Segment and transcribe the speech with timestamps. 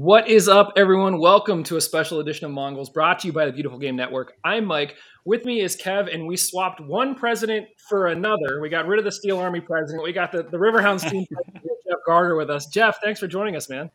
[0.00, 1.20] What is up, everyone?
[1.20, 4.32] Welcome to a special edition of Mongols brought to you by the Beautiful Game Network.
[4.42, 4.96] I'm Mike.
[5.26, 8.62] With me is Kev, and we swapped one president for another.
[8.62, 10.02] We got rid of the Steel Army president.
[10.02, 12.64] We got the, the Riverhounds team Jeff Gardner with us.
[12.64, 13.90] Jeff, thanks for joining us, man.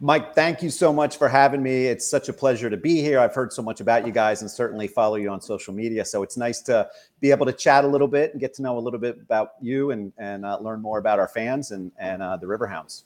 [0.00, 1.88] Mike, thank you so much for having me.
[1.88, 3.20] It's such a pleasure to be here.
[3.20, 6.06] I've heard so much about you guys and certainly follow you on social media.
[6.06, 6.88] So it's nice to
[7.20, 9.56] be able to chat a little bit and get to know a little bit about
[9.60, 13.02] you and, and uh, learn more about our fans and, and uh, the Riverhounds.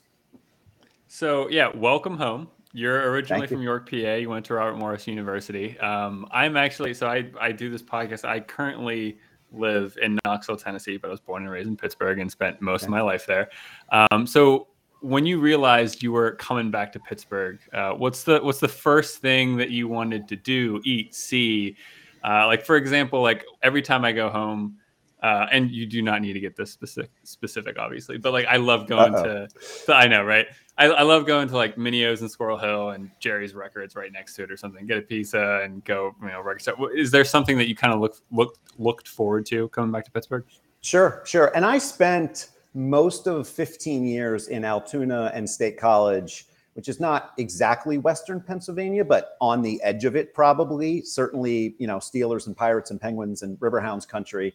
[1.09, 2.49] So yeah, welcome home.
[2.75, 3.97] You're originally from York, PA.
[3.97, 5.79] You went to Robert Morris University.
[5.81, 8.27] Um, I'm actually so I I do this podcast.
[8.27, 9.19] I currently
[9.51, 12.85] live in Knoxville, Tennessee, but I was born and raised in Pittsburgh and spent most
[12.85, 13.49] of my life there.
[13.91, 14.69] Um, so
[15.01, 19.19] when you realized you were coming back to Pittsburgh, uh, what's the what's the first
[19.19, 21.75] thing that you wanted to do, eat, see?
[22.23, 24.77] Uh, like for example, like every time I go home,
[25.23, 28.19] uh, and you do not need to get this specific, specific, obviously.
[28.19, 29.49] But like, I love going to,
[29.87, 30.47] to, I know, right?
[30.79, 34.35] I, I love going to like Mineo's and Squirrel Hill and Jerry's Records right next
[34.37, 34.87] to it or something.
[34.87, 36.63] Get a pizza and go, you know, record.
[36.95, 40.11] Is there something that you kind of look looked looked forward to coming back to
[40.13, 40.45] Pittsburgh?
[40.81, 41.51] Sure, sure.
[41.57, 47.33] And I spent most of 15 years in Altoona and State College, which is not
[47.39, 51.03] exactly Western Pennsylvania, but on the edge of it, probably.
[51.03, 54.55] Certainly, you know, Steelers and Pirates and Penguins and Riverhounds country.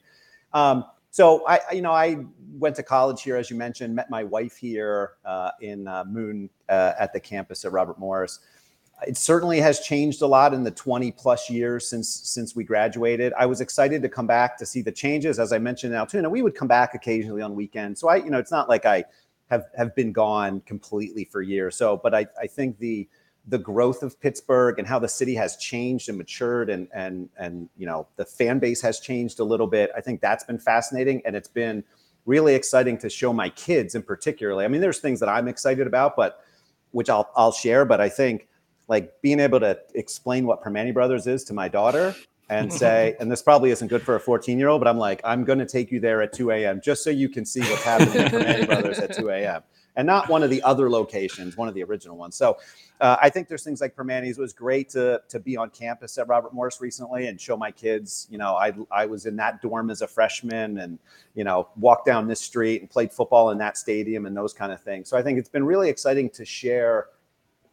[0.54, 2.26] Um, so I, you know, I
[2.58, 6.50] went to college here, as you mentioned, met my wife here uh, in uh, Moon
[6.70, 8.40] uh, at the campus at Robert Morris.
[9.06, 13.32] It certainly has changed a lot in the 20 plus years since since we graduated.
[13.38, 15.38] I was excited to come back to see the changes.
[15.38, 18.00] As I mentioned in Altoona, we would come back occasionally on weekends.
[18.00, 19.06] So I, you know, it's not like I
[19.52, 21.76] have have been gone completely for years.
[21.76, 23.08] So, but I, I think the
[23.48, 27.70] the growth of Pittsburgh and how the city has changed and matured and and and
[27.78, 29.92] you know the fan base has changed a little bit.
[29.96, 31.84] I think that's been fascinating and it's been
[32.26, 34.64] really exciting to show my kids in particularly.
[34.64, 36.42] I mean, there's things that I'm excited about, but
[36.92, 37.84] which I'll I'll share.
[37.84, 38.48] But I think
[38.88, 42.16] like being able to explain what Primanti Brothers is to my daughter
[42.50, 45.20] and say, and this probably isn't good for a 14 year old, but I'm like,
[45.26, 46.80] I'm going to take you there at 2 a.m.
[46.82, 49.64] just so you can see what's happening at Primanti Brothers at 2 a.m
[49.96, 52.36] and not one of the other locations, one of the original ones.
[52.36, 52.58] So
[53.00, 54.38] uh, I think there's things like Primanti's.
[54.38, 57.72] It was great to to be on campus at Robert Morris recently and show my
[57.72, 58.28] kids.
[58.30, 61.00] You know, I I was in that dorm as a freshman, and
[61.36, 64.72] you know, walked down this street and played football in that stadium and those kind
[64.72, 65.10] of things.
[65.10, 67.08] So I think it's been really exciting to share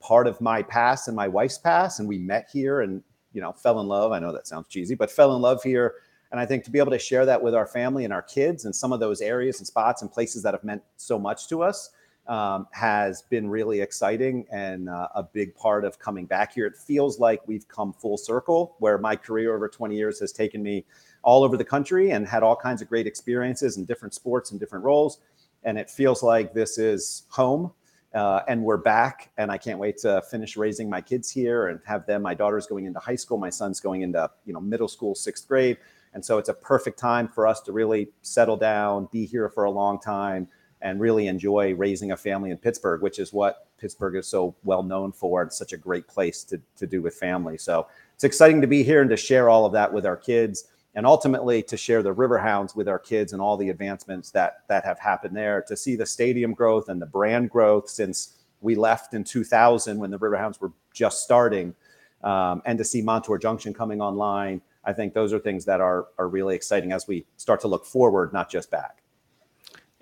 [0.00, 3.02] part of my past and my wife's past, and we met here and
[3.32, 4.12] you know fell in love.
[4.12, 5.94] I know that sounds cheesy, but fell in love here.
[6.32, 8.64] And I think to be able to share that with our family and our kids
[8.64, 11.60] and some of those areas and spots and places that have meant so much to
[11.60, 11.90] us
[12.26, 16.66] um, has been really exciting and uh, a big part of coming back here.
[16.66, 20.62] It feels like we've come full circle, where my career over 20 years has taken
[20.62, 20.84] me
[21.22, 24.60] all over the country and had all kinds of great experiences in different sports and
[24.60, 25.18] different roles.
[25.64, 27.72] And it feels like this is home.
[28.12, 31.78] Uh, and we're back, and I can't wait to finish raising my kids here and
[31.86, 32.22] have them.
[32.22, 35.46] My daughter's going into high school, my son's going into you know middle school, sixth
[35.46, 35.78] grade,
[36.12, 39.62] and so it's a perfect time for us to really settle down, be here for
[39.62, 40.48] a long time,
[40.82, 44.82] and really enjoy raising a family in Pittsburgh, which is what Pittsburgh is so well
[44.82, 45.42] known for.
[45.42, 47.58] It's such a great place to, to do with family.
[47.58, 50.68] So it's exciting to be here and to share all of that with our kids
[50.94, 54.84] and ultimately to share the Riverhounds with our kids and all the advancements that that
[54.84, 59.14] have happened there to see the stadium growth and the brand growth since we left
[59.14, 61.74] in 2000 when the Riverhounds were just starting
[62.22, 64.60] um, and to see Montour Junction coming online.
[64.84, 67.84] I think those are things that are, are really exciting as we start to look
[67.84, 68.99] forward, not just back.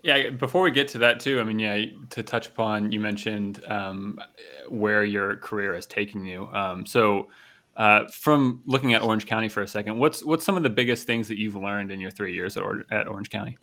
[0.03, 3.63] Yeah, before we get to that too, I mean, yeah, to touch upon, you mentioned
[3.67, 4.21] um,
[4.69, 6.47] where your career has taken you.
[6.53, 7.29] Um, so,
[7.77, 11.07] uh, from looking at Orange County for a second, what's what's some of the biggest
[11.07, 13.59] things that you've learned in your three years at, or- at Orange County?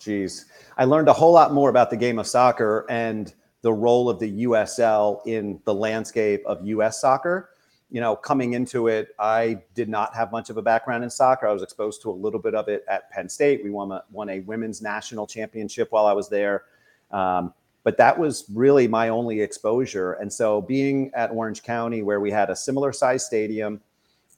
[0.00, 3.32] Geez, I learned a whole lot more about the game of soccer and
[3.62, 7.53] the role of the USL in the landscape of US soccer
[7.90, 11.46] you know, coming into it, I did not have much of a background in soccer.
[11.46, 13.62] I was exposed to a little bit of it at Penn State.
[13.62, 16.64] We won a, won a women's national championship while I was there.
[17.10, 17.54] Um,
[17.84, 20.14] but that was really my only exposure.
[20.14, 23.80] And so being at Orange County, where we had a similar size stadium,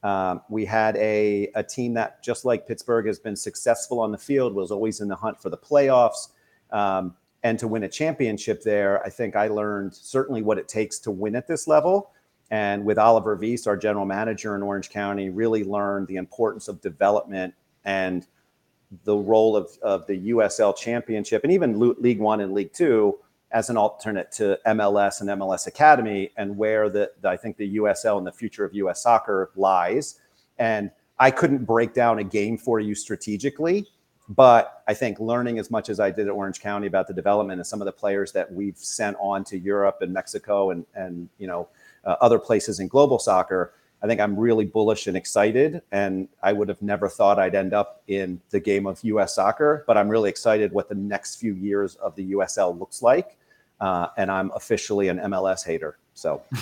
[0.03, 4.19] um, we had a, a team that, just like Pittsburgh, has been successful on the
[4.19, 6.29] field, was always in the hunt for the playoffs.
[6.73, 7.15] Um,
[7.45, 11.11] and to win a championship there, I think I learned certainly what it takes to
[11.13, 12.11] win at this level
[12.51, 16.81] and with Oliver Wiese, our general manager in Orange County, really learned the importance of
[16.81, 17.55] development
[17.85, 18.27] and
[19.05, 23.19] the role of, of the USL Championship and even League One and League Two
[23.51, 27.77] as an alternate to MLS and MLS Academy, and where the, the I think the
[27.79, 30.21] USL and the future of US soccer lies.
[30.59, 33.87] And I couldn't break down a game for you strategically
[34.29, 37.61] but I think learning as much as I did at Orange County about the development
[37.61, 41.29] and some of the players that we've sent on to Europe and Mexico and and
[41.39, 41.69] you know
[42.07, 45.83] uh, other places in global soccer, I think I'm really bullish and excited.
[45.91, 49.35] And I would have never thought I'd end up in the game of U.S.
[49.35, 53.37] soccer, but I'm really excited what the next few years of the USL looks like.
[53.81, 55.99] Uh, and I'm officially an MLS hater.
[56.15, 56.43] So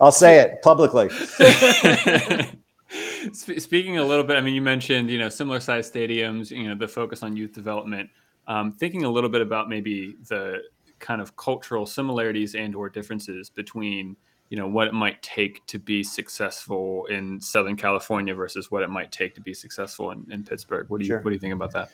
[0.00, 1.10] I'll say it publicly.
[3.32, 6.74] Speaking a little bit, I mean, you mentioned you know similar size stadiums, you know,
[6.74, 8.08] the focus on youth development.
[8.46, 10.62] Um, thinking a little bit about maybe the
[11.02, 14.16] kind of cultural similarities and or differences between
[14.48, 18.88] you know what it might take to be successful in Southern California versus what it
[18.88, 20.88] might take to be successful in, in Pittsburgh.
[20.88, 21.20] What do you sure.
[21.20, 21.90] what do you think about that?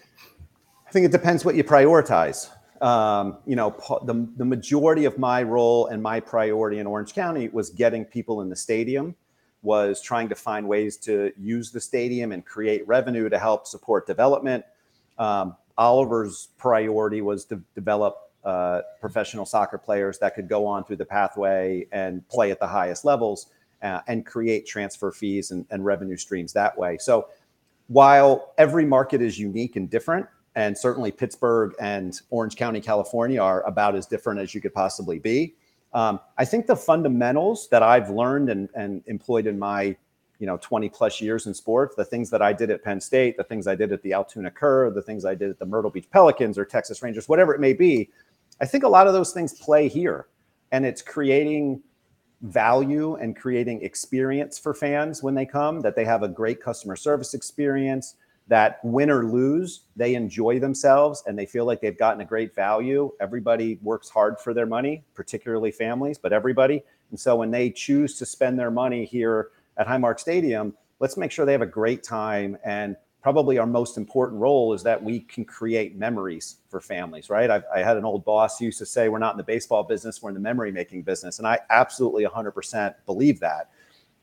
[0.86, 2.50] I think it depends what you prioritize.
[2.80, 3.70] Um, you know,
[4.04, 8.40] the, the majority of my role and my priority in Orange County was getting people
[8.40, 9.14] in the stadium,
[9.62, 14.06] was trying to find ways to use the stadium and create revenue to help support
[14.06, 14.64] development.
[15.18, 20.96] Um, Oliver's priority was to develop uh, professional soccer players that could go on through
[20.96, 23.48] the pathway and play at the highest levels
[23.82, 26.96] uh, and create transfer fees and, and revenue streams that way.
[26.96, 27.28] So
[27.88, 33.62] while every market is unique and different, and certainly Pittsburgh and Orange County, California are
[33.64, 35.54] about as different as you could possibly be.
[35.92, 39.94] Um, I think the fundamentals that I've learned and, and employed in my
[40.38, 43.36] you know 20 plus years in sports the things that i did at penn state
[43.36, 45.90] the things i did at the altoona curve the things i did at the myrtle
[45.90, 48.08] beach pelicans or texas rangers whatever it may be
[48.60, 50.26] I think a lot of those things play here,
[50.72, 51.82] and it's creating
[52.42, 56.96] value and creating experience for fans when they come, that they have a great customer
[56.96, 58.14] service experience,
[58.48, 62.54] that win or lose, they enjoy themselves and they feel like they've gotten a great
[62.54, 63.10] value.
[63.20, 66.82] Everybody works hard for their money, particularly families, but everybody.
[67.10, 71.30] And so when they choose to spend their money here at Highmark Stadium, let's make
[71.30, 75.20] sure they have a great time and probably our most important role is that we
[75.20, 77.50] can create memories for families, right?
[77.50, 80.22] I've, i had an old boss used to say, We're not in the baseball business,
[80.22, 81.38] we're in the memory making business.
[81.38, 83.70] And I absolutely 100% believe that.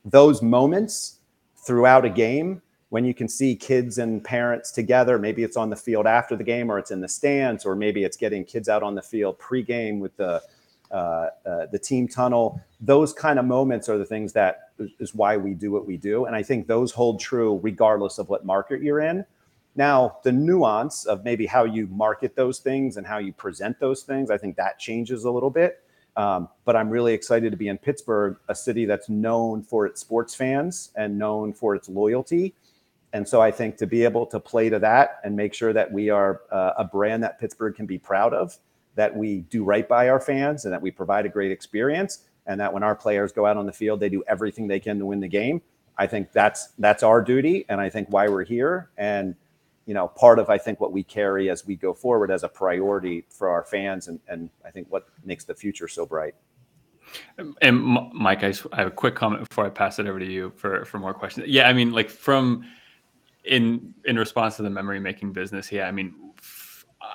[0.04, 1.18] Those moments
[1.56, 5.76] throughout a game, when you can see kids and parents together, maybe it's on the
[5.76, 8.82] field after the game or it's in the stands, or maybe it's getting kids out
[8.82, 10.40] on the field pregame with the
[10.90, 12.60] uh, uh, the team tunnel.
[12.80, 16.26] Those kind of moments are the things that is why we do what we do.
[16.26, 19.24] And I think those hold true regardless of what market you're in.
[19.74, 24.02] Now, the nuance of maybe how you market those things and how you present those
[24.02, 25.82] things, I think that changes a little bit.
[26.16, 30.00] Um, but I'm really excited to be in Pittsburgh, a city that's known for its
[30.00, 32.54] sports fans and known for its loyalty.
[33.12, 35.92] And so I think to be able to play to that and make sure that
[35.92, 38.56] we are uh, a brand that Pittsburgh can be proud of
[38.96, 42.60] that we do right by our fans and that we provide a great experience and
[42.60, 45.06] that when our players go out on the field they do everything they can to
[45.06, 45.62] win the game.
[45.98, 49.34] I think that's that's our duty and i think why we're here and
[49.86, 52.48] you know part of i think what we carry as we go forward as a
[52.48, 56.34] priority for our fans and, and i think what makes the future so bright.
[57.62, 57.80] And
[58.12, 60.98] mike I, have a quick comment before i pass it over to you for for
[60.98, 61.46] more questions.
[61.48, 62.66] Yeah i mean like from
[63.44, 66.14] in in response to the memory making business yeah i mean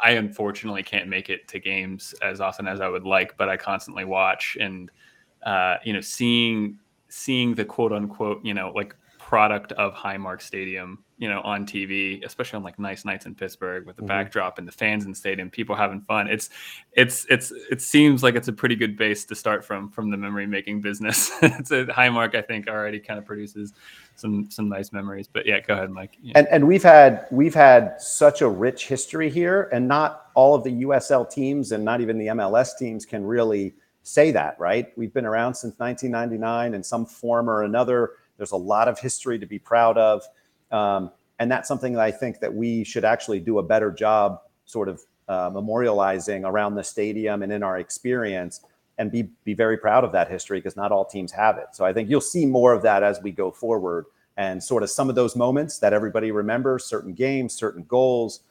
[0.03, 3.57] I unfortunately can't make it to games as often as I would like, but I
[3.57, 4.91] constantly watch and
[5.43, 6.77] uh, you know seeing
[7.09, 12.25] seeing the quote unquote you know like product of Highmark Stadium, you know, on TV,
[12.25, 14.07] especially on like nice nights in Pittsburgh with the mm-hmm.
[14.07, 16.27] backdrop and the fans in the stadium, people having fun.
[16.27, 16.49] It's
[16.93, 20.17] it's it's it seems like it's a pretty good base to start from from the
[20.17, 21.31] memory making business.
[21.43, 23.71] it's a high mark, I think, already kind of produces
[24.15, 25.27] some some nice memories.
[25.27, 26.17] But yeah, go ahead, Mike.
[26.23, 26.39] Yeah.
[26.39, 30.63] And and we've had we've had such a rich history here, and not all of
[30.63, 34.91] the USL teams and not even the MLS teams can really say that, right?
[34.97, 39.37] We've been around since 1999 in some form or another there's a lot of history
[39.37, 40.23] to be proud of.
[40.71, 44.41] Um, and that's something that I think that we should actually do a better job
[44.65, 48.61] sort of uh, memorializing around the stadium and in our experience
[48.97, 51.67] and be, be very proud of that history because not all teams have it.
[51.73, 54.05] So I think you'll see more of that as we go forward
[54.37, 58.41] and sort of some of those moments that everybody remembers, certain games, certain goals.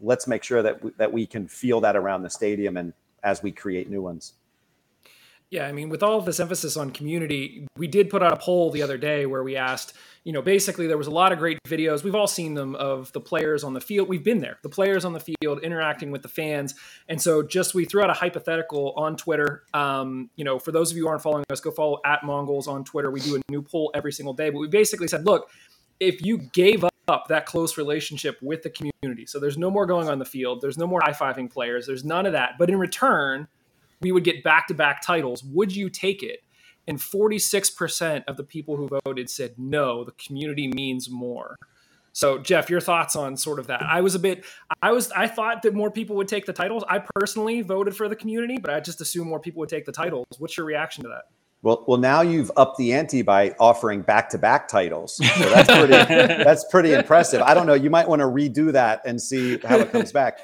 [0.00, 3.42] Let's make sure that, w- that we can feel that around the stadium and as
[3.42, 4.34] we create new ones.
[5.50, 8.36] Yeah, I mean, with all of this emphasis on community, we did put out a
[8.36, 11.40] poll the other day where we asked, you know, basically there was a lot of
[11.40, 12.04] great videos.
[12.04, 14.08] We've all seen them of the players on the field.
[14.08, 16.76] We've been there, the players on the field interacting with the fans.
[17.08, 19.64] And so just we threw out a hypothetical on Twitter.
[19.74, 22.68] Um, you know, for those of you who aren't following us, go follow at Mongols
[22.68, 23.10] on Twitter.
[23.10, 24.50] We do a new poll every single day.
[24.50, 25.50] But we basically said, look,
[25.98, 30.08] if you gave up that close relationship with the community, so there's no more going
[30.08, 32.52] on the field, there's no more high fiving players, there's none of that.
[32.56, 33.48] But in return,
[34.00, 35.44] we would get back to back titles.
[35.44, 36.40] Would you take it?
[36.86, 41.56] And 46% of the people who voted said no, the community means more.
[42.12, 43.82] So, Jeff, your thoughts on sort of that?
[43.82, 44.44] I was a bit,
[44.82, 46.82] I was, I thought that more people would take the titles.
[46.88, 49.92] I personally voted for the community, but I just assume more people would take the
[49.92, 50.26] titles.
[50.38, 51.24] What's your reaction to that?
[51.62, 55.16] Well, well, now you've upped the ante by offering back-to-back titles.
[55.16, 55.92] So that's pretty,
[56.42, 57.42] that's pretty impressive.
[57.42, 57.74] I don't know.
[57.74, 60.40] You might want to redo that and see how it comes back.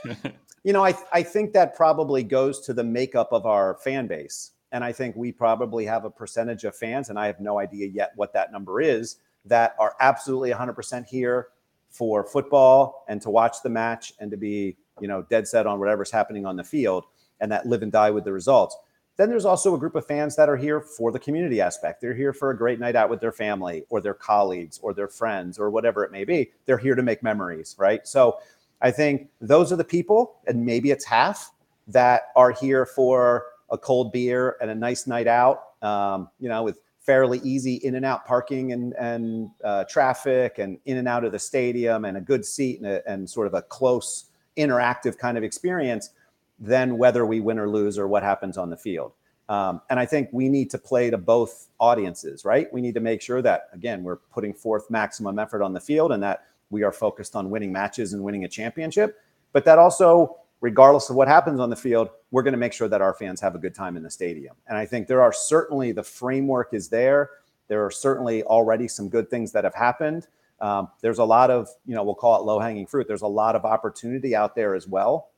[0.67, 4.51] You know, I, I think that probably goes to the makeup of our fan base.
[4.73, 7.87] And I think we probably have a percentage of fans, and I have no idea
[7.87, 11.51] yet what that number is, that are absolutely 100% here
[11.89, 15.79] for football and to watch the match and to be, you know, dead set on
[15.79, 17.05] whatever's happening on the field
[17.39, 18.77] and that live and die with the results.
[19.19, 22.01] Then there's also a group of fans that are here for the community aspect.
[22.01, 25.09] They're here for a great night out with their family or their colleagues or their
[25.09, 26.51] friends or whatever it may be.
[26.67, 28.07] They're here to make memories, right?
[28.07, 28.39] So
[28.81, 31.53] I think those are the people, and maybe it's half
[31.89, 36.63] that are here for a cold beer and a nice night out, um, you know,
[36.63, 41.25] with fairly easy in and out parking and and uh, traffic and in and out
[41.25, 44.25] of the stadium and a good seat and, a, and sort of a close
[44.57, 46.11] interactive kind of experience
[46.59, 49.13] than whether we win or lose or what happens on the field.
[49.49, 52.73] Um, and I think we need to play to both audiences, right?
[52.73, 56.11] We need to make sure that again we're putting forth maximum effort on the field
[56.13, 59.21] and that we are focused on winning matches and winning a championship,
[59.53, 62.89] but that also regardless of what happens on the field, we're going to make sure
[62.89, 64.55] that our fans have a good time in the stadium.
[64.69, 67.31] And I think there are certainly the framework is there.
[67.69, 70.27] There are certainly already some good things that have happened.
[70.61, 73.07] Um, there's a lot of, you know, we'll call it low hanging fruit.
[73.07, 75.31] There's a lot of opportunity out there as well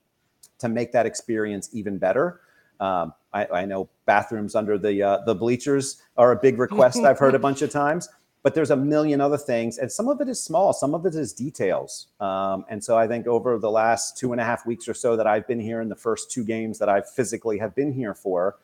[0.59, 2.41] to make that experience even better.
[2.81, 7.01] Um, I, I, know bathrooms under the uh, the bleachers are a big request.
[7.01, 8.09] I've heard a bunch of times
[8.43, 11.15] but there's a million other things and some of it is small some of it
[11.15, 12.09] is details.
[12.21, 15.17] Um, and so i think over the last two and a half weeks or so
[15.17, 18.15] that i've been here in the first two games that i physically have been here
[18.15, 18.57] for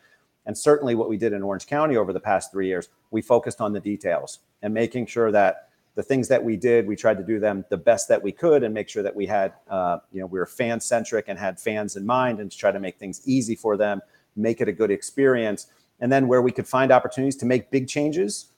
[0.47, 3.61] and certainly what we did in orange county over the past three years we focused
[3.61, 7.25] on the details and making sure that the things that we did we tried to
[7.25, 10.21] do them the best that we could and make sure that we had uh, you
[10.21, 12.99] know we were fan centric and had fans in mind and to try to make
[12.99, 14.01] things easy for them
[14.37, 15.69] make it a good experience
[16.01, 18.51] and then where we could find opportunities to make big changes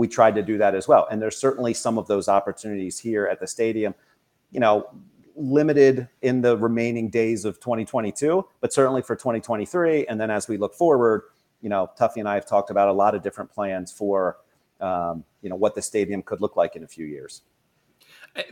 [0.00, 1.06] we tried to do that as well.
[1.10, 3.94] And there's certainly some of those opportunities here at the stadium,
[4.50, 4.88] you know,
[5.36, 10.06] limited in the remaining days of 2022, but certainly for 2023.
[10.06, 11.24] And then as we look forward,
[11.60, 14.38] you know, Tuffy and I have talked about a lot of different plans for,
[14.80, 17.42] um, you know, what the stadium could look like in a few years.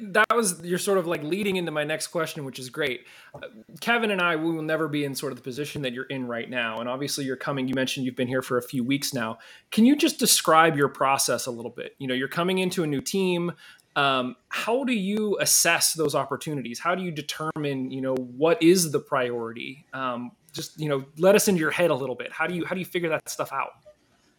[0.00, 3.06] That was you're sort of like leading into my next question which is great.
[3.35, 3.47] Uh,
[3.80, 6.26] kevin and i we will never be in sort of the position that you're in
[6.26, 9.14] right now and obviously you're coming you mentioned you've been here for a few weeks
[9.14, 9.38] now.
[9.70, 11.94] Can you just describe your process a little bit?
[11.99, 13.52] You know you're coming into a new team
[13.99, 16.78] um, how do you assess those opportunities?
[16.78, 19.87] How do you determine you know what is the priority?
[19.92, 22.32] Um, just you know let us into your head a little bit.
[22.32, 23.73] How do you how do you figure that stuff out?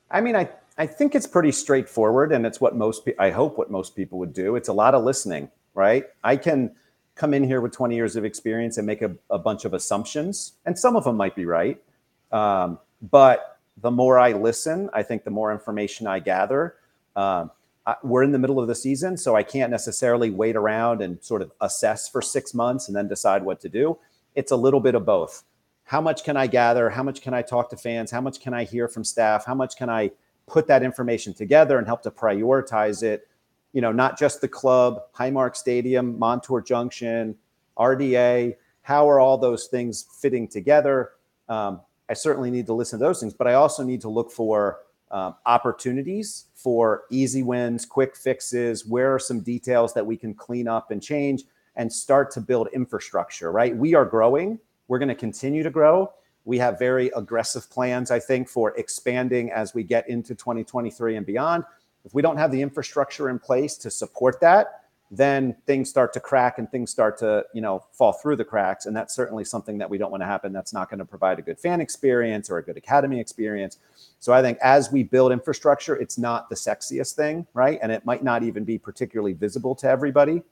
[0.10, 3.58] I mean i I think it's pretty straightforward, and it's what most pe- I hope
[3.58, 4.56] what most people would do.
[4.56, 6.06] It's a lot of listening, right?
[6.24, 6.74] I can
[7.16, 10.54] come in here with 20 years of experience and make a, a bunch of assumptions,
[10.66, 11.84] and some of them might be right.
[12.32, 16.76] Um, but the more I listen, I think the more information I gather.
[17.14, 17.52] Um,
[17.86, 21.22] I, we're in the middle of the season, so I can't necessarily wait around and
[21.22, 23.98] sort of assess for six months and then decide what to do.
[24.34, 25.44] It's a little bit of both.
[25.84, 26.90] How much can I gather?
[26.90, 28.12] How much can I talk to fans?
[28.12, 29.46] How much can I hear from staff?
[29.46, 30.12] How much can I
[30.50, 33.28] put that information together and help to prioritize it.
[33.74, 37.36] You know, not just the club, Highmark Stadium, Montour Junction,
[37.78, 38.56] RDA.
[38.82, 41.12] How are all those things fitting together?
[41.48, 44.32] Um, I certainly need to listen to those things, but I also need to look
[44.32, 44.80] for
[45.12, 48.86] um, opportunities for easy wins, quick fixes.
[48.86, 51.44] Where are some details that we can clean up and change
[51.76, 53.76] and start to build infrastructure, right?
[53.76, 54.60] We are growing.
[54.88, 56.12] We're going to continue to grow.
[56.46, 61.26] We have very aggressive plans, I think, for expanding as we get into 2023 and
[61.26, 61.64] beyond.
[62.06, 64.80] If we don't have the infrastructure in place to support that,
[65.12, 68.86] then things start to crack and things start to, you know, fall through the cracks.
[68.86, 70.54] And that's certainly something that we don't want to happen.
[70.54, 73.80] That's not going to provide a good fan experience or a good academy experience.
[74.20, 77.80] So I think as we build infrastructure, it's not the sexiest thing, right?
[77.82, 80.44] And it might not even be particularly visible to everybody.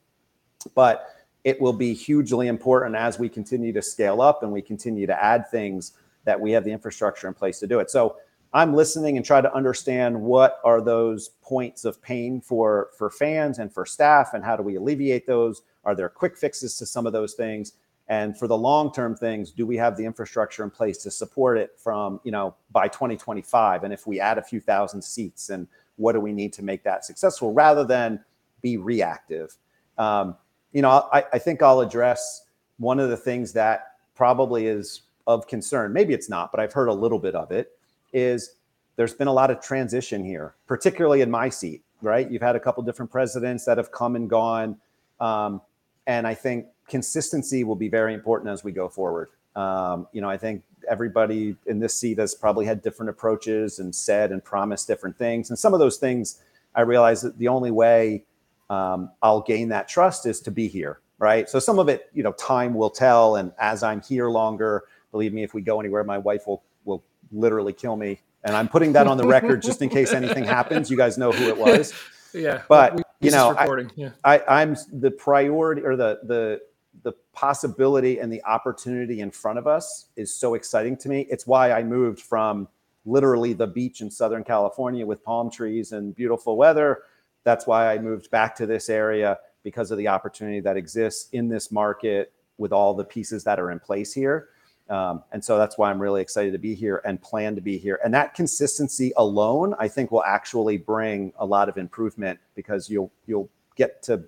[0.74, 1.08] But
[1.48, 5.24] it will be hugely important as we continue to scale up and we continue to
[5.24, 5.92] add things
[6.24, 7.90] that we have the infrastructure in place to do it.
[7.90, 8.16] So
[8.52, 13.60] I'm listening and try to understand what are those points of pain for for fans
[13.60, 15.62] and for staff and how do we alleviate those?
[15.84, 17.72] Are there quick fixes to some of those things?
[18.08, 21.78] And for the long-term things, do we have the infrastructure in place to support it
[21.78, 23.84] from, you know, by 2025?
[23.84, 26.84] And if we add a few thousand seats and what do we need to make
[26.84, 28.22] that successful rather than
[28.60, 29.56] be reactive?
[29.96, 30.36] Um,
[30.72, 32.44] you know, I, I think I'll address
[32.78, 35.92] one of the things that probably is of concern.
[35.92, 37.72] Maybe it's not, but I've heard a little bit of it.
[38.12, 38.54] Is
[38.96, 41.82] there's been a lot of transition here, particularly in my seat.
[42.00, 44.76] Right, you've had a couple different presidents that have come and gone.
[45.18, 45.60] Um,
[46.06, 49.30] and I think consistency will be very important as we go forward.
[49.56, 53.94] Um, you know, I think everybody in this seat has probably had different approaches and
[53.94, 55.50] said and promised different things.
[55.50, 56.40] And some of those things,
[56.74, 58.24] I realize that the only way
[58.70, 61.48] um, I'll gain that trust is to be here, right?
[61.48, 63.36] So some of it, you know, time will tell.
[63.36, 67.04] And as I'm here longer, believe me, if we go anywhere, my wife will will
[67.32, 68.20] literally kill me.
[68.44, 70.90] And I'm putting that on the record just in case anything happens.
[70.90, 71.92] You guys know who it was.
[72.34, 74.10] Yeah, but you know, I, yeah.
[74.22, 76.60] I, I'm the priority or the the
[77.02, 81.26] the possibility and the opportunity in front of us is so exciting to me.
[81.30, 82.68] It's why I moved from
[83.06, 87.02] literally the beach in Southern California with palm trees and beautiful weather.
[87.48, 91.48] That's why I moved back to this area because of the opportunity that exists in
[91.48, 94.50] this market with all the pieces that are in place here.
[94.90, 97.78] Um, and so that's why I'm really excited to be here and plan to be
[97.78, 98.00] here.
[98.04, 103.10] And that consistency alone, I think, will actually bring a lot of improvement because you'll
[103.26, 104.24] you'll get to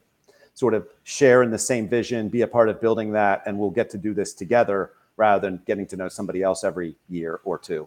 [0.55, 3.69] sort of share in the same vision, be a part of building that, and we'll
[3.69, 7.59] get to do this together rather than getting to know somebody else every year or
[7.59, 7.87] two.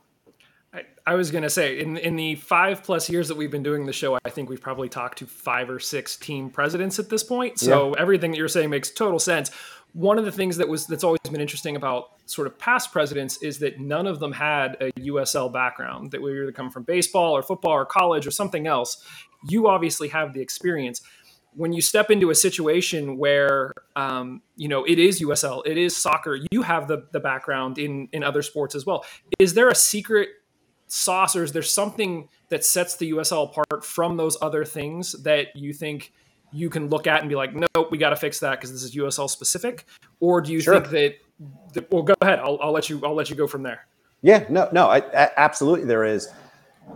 [1.05, 3.85] I, was going to say, in in the five plus years that we've been doing
[3.85, 7.23] the show, I think we've probably talked to five or six team presidents at this
[7.23, 7.59] point.
[7.59, 8.01] So yeah.
[8.01, 9.51] everything that you're saying makes total sense.
[9.93, 13.41] One of the things that was that's always been interesting about sort of past presidents
[13.43, 16.11] is that none of them had a USL background.
[16.11, 19.03] That we either come from baseball or football or college or something else.
[19.47, 21.01] You obviously have the experience
[21.55, 25.95] when you step into a situation where um, you know it is USL, it is
[25.95, 29.05] soccer, you have the the background in in other sports as well.
[29.39, 30.29] Is there a secret
[30.87, 36.13] sauce, there's something that sets the USL apart from those other things that you think
[36.51, 38.83] you can look at and be like, nope, we got to fix that because this
[38.83, 39.85] is USL specific?
[40.19, 40.75] Or do you sure.
[40.79, 41.15] think that,
[41.73, 41.91] that?
[41.91, 42.39] Well, go ahead.
[42.39, 43.01] I'll, I'll let you.
[43.03, 43.87] I'll let you go from there.
[44.21, 44.45] Yeah.
[44.49, 44.69] No.
[44.71, 44.87] No.
[44.87, 46.29] I, I, absolutely, there is.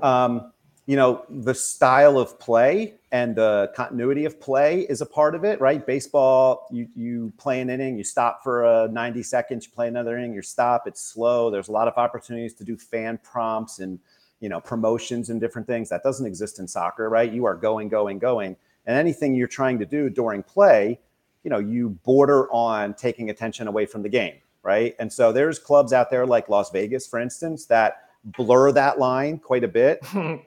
[0.02, 0.52] Um,
[0.88, 5.44] you know, the style of play and the continuity of play is a part of
[5.44, 5.86] it, right?
[5.86, 10.18] Baseball, you you play an inning, you stop for a 90 seconds, you play another
[10.18, 11.52] inning, you stop, it's slow.
[11.52, 14.00] There's a lot of opportunities to do fan prompts and
[14.40, 15.90] you know promotions and different things.
[15.90, 17.32] That doesn't exist in soccer, right?
[17.32, 18.56] You are going, going, going.
[18.86, 21.02] And anything you're trying to do during play,
[21.44, 24.96] you know, you border on taking attention away from the game, right?
[25.00, 29.38] And so there's clubs out there like Las Vegas, for instance, that blur that line
[29.40, 30.02] quite a bit.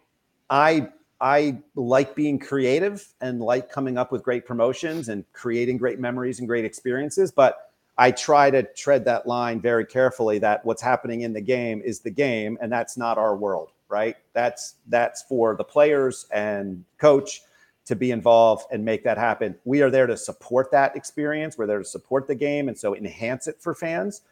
[0.51, 0.89] I
[1.21, 6.39] I like being creative and like coming up with great promotions and creating great memories
[6.39, 11.21] and great experiences, but I try to tread that line very carefully that what's happening
[11.21, 14.17] in the game is the game and that's not our world, right?
[14.33, 17.43] That's that's for the players and coach
[17.85, 19.55] to be involved and make that happen.
[19.65, 21.59] We are there to support that experience.
[21.59, 24.23] We're there to support the game and so enhance it for fans.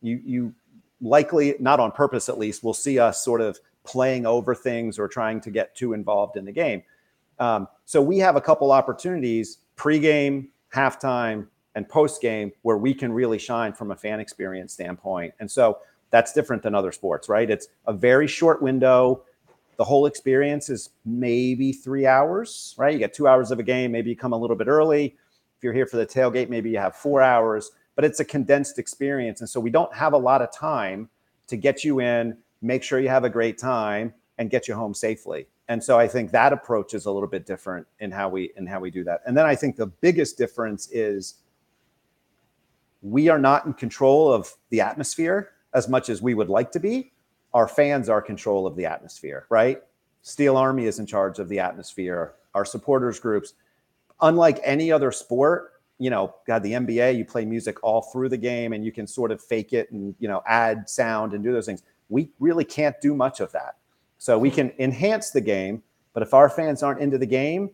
[0.00, 0.54] You you
[1.00, 3.58] likely not on purpose at least will see us sort of
[3.88, 6.82] playing over things or trying to get too involved in the game.
[7.38, 13.38] Um, so we have a couple opportunities pregame, halftime, and postgame where we can really
[13.38, 15.32] shine from a fan experience standpoint.
[15.40, 15.78] And so
[16.10, 17.48] that's different than other sports, right?
[17.48, 19.22] It's a very short window.
[19.76, 22.92] The whole experience is maybe three hours, right?
[22.92, 23.92] You get two hours of a game.
[23.92, 25.16] Maybe you come a little bit early.
[25.56, 28.78] If you're here for the tailgate, maybe you have four hours, but it's a condensed
[28.78, 29.40] experience.
[29.40, 31.08] And so we don't have a lot of time
[31.46, 34.94] to get you in, make sure you have a great time and get you home
[34.94, 35.46] safely.
[35.68, 38.66] And so I think that approach is a little bit different in how we in
[38.66, 39.20] how we do that.
[39.26, 41.34] And then I think the biggest difference is
[43.02, 46.80] we are not in control of the atmosphere as much as we would like to
[46.80, 47.12] be.
[47.54, 49.82] Our fans are control of the atmosphere, right?
[50.22, 52.34] Steel Army is in charge of the atmosphere.
[52.54, 53.54] Our supporters groups,
[54.20, 58.36] unlike any other sport, you know, got the NBA, you play music all through the
[58.36, 61.52] game and you can sort of fake it and, you know, add sound and do
[61.52, 63.76] those things we really can't do much of that.
[64.18, 67.70] So we can enhance the game, but if our fans aren't into the game,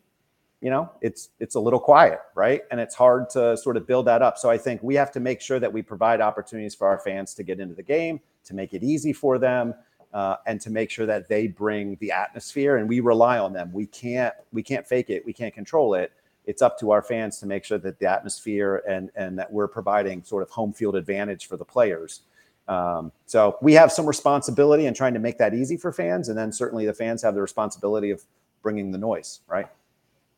[0.60, 2.62] you know, it's it's a little quiet, right?
[2.70, 4.38] And it's hard to sort of build that up.
[4.38, 7.34] So I think we have to make sure that we provide opportunities for our fans
[7.34, 9.74] to get into the game, to make it easy for them,
[10.14, 12.78] uh, and to make sure that they bring the atmosphere.
[12.78, 13.72] And we rely on them.
[13.74, 15.24] We can't we can't fake it.
[15.26, 16.12] We can't control it.
[16.46, 19.68] It's up to our fans to make sure that the atmosphere and and that we're
[19.68, 22.22] providing sort of home field advantage for the players.
[22.66, 26.38] Um, so we have some responsibility in trying to make that easy for fans, and
[26.38, 28.22] then certainly the fans have the responsibility of
[28.62, 29.66] bringing the noise, right?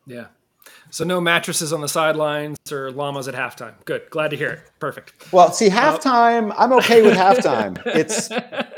[0.07, 0.27] Yeah.
[0.91, 3.75] So no mattresses on the sidelines or llamas at halftime.
[3.85, 4.11] Good.
[4.11, 4.61] Glad to hear it.
[4.81, 5.33] Perfect.
[5.33, 7.81] Well, see, halftime, I'm okay with halftime.
[7.87, 8.29] It's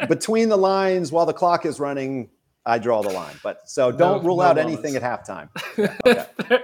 [0.06, 2.28] between the lines while the clock is running.
[2.66, 4.74] I draw the line, but so don't no, rule no out llamas.
[4.74, 5.48] anything at halftime.
[6.06, 6.58] Yeah, okay.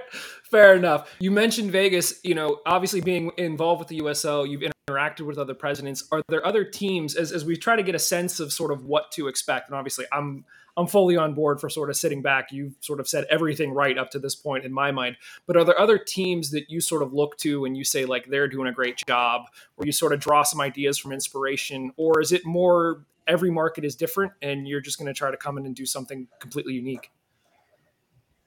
[0.51, 1.11] Fair enough.
[1.19, 2.19] You mentioned Vegas.
[2.23, 6.03] You know, obviously being involved with the USL, you've interacted with other presidents.
[6.11, 8.85] Are there other teams as, as we try to get a sense of sort of
[8.85, 9.67] what to expect?
[9.67, 10.45] And obviously, I'm
[10.77, 12.51] I'm fully on board for sort of sitting back.
[12.51, 15.17] You've sort of said everything right up to this point in my mind.
[15.47, 18.27] But are there other teams that you sort of look to and you say like
[18.27, 19.43] they're doing a great job,
[19.77, 23.83] or you sort of draw some ideas from inspiration, or is it more every market
[23.83, 26.75] is different and you're just going to try to come in and do something completely
[26.75, 27.09] unique?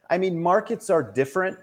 [0.08, 1.58] I mean, markets are different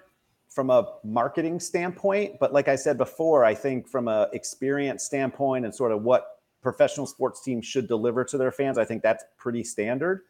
[0.55, 5.65] from a marketing standpoint, but like I said before, I think from a experience standpoint
[5.65, 9.25] and sort of what professional sports teams should deliver to their fans, I think that's
[9.37, 10.21] pretty standard.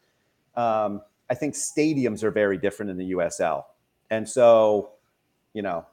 [0.56, 3.66] Um, I think stadiums are very different in the USL,
[4.10, 4.94] and so,
[5.54, 5.86] you know,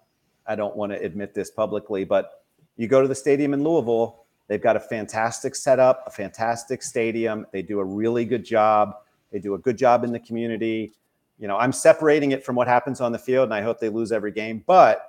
[0.47, 2.45] I don't want to admit this publicly, but
[2.79, 7.47] you go to the stadium in Louisville, they've got a fantastic setup, a fantastic stadium.
[7.53, 8.95] They do a really good job.
[9.31, 10.95] They do a good job in the community
[11.39, 13.89] you know, I'm separating it from what happens on the field, and I hope they
[13.89, 14.63] lose every game.
[14.67, 15.09] But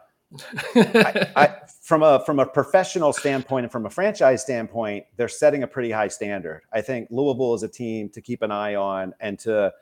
[0.76, 5.64] I, I, from a from a professional standpoint and from a franchise standpoint, they're setting
[5.64, 6.62] a pretty high standard.
[6.72, 9.74] I think Louisville is a team to keep an eye on and to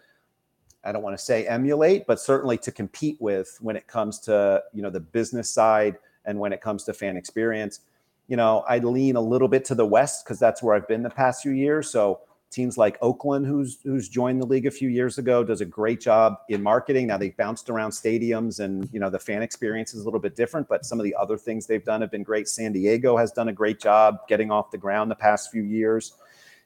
[0.84, 4.63] I don't want to say emulate, but certainly to compete with when it comes to
[4.73, 7.82] you know the business side and when it comes to fan experience.
[8.27, 11.04] You know, I lean a little bit to the west because that's where I've been
[11.04, 11.89] the past few years.
[11.89, 15.65] So teams like Oakland, who's who's joined the league a few years ago, does a
[15.65, 17.07] great job in marketing.
[17.07, 20.35] Now they've bounced around stadiums, and you know the fan experience is a little bit
[20.35, 20.67] different.
[20.67, 22.47] But some of the other things they've done have been great.
[22.47, 26.13] San Diego has done a great job getting off the ground the past few years.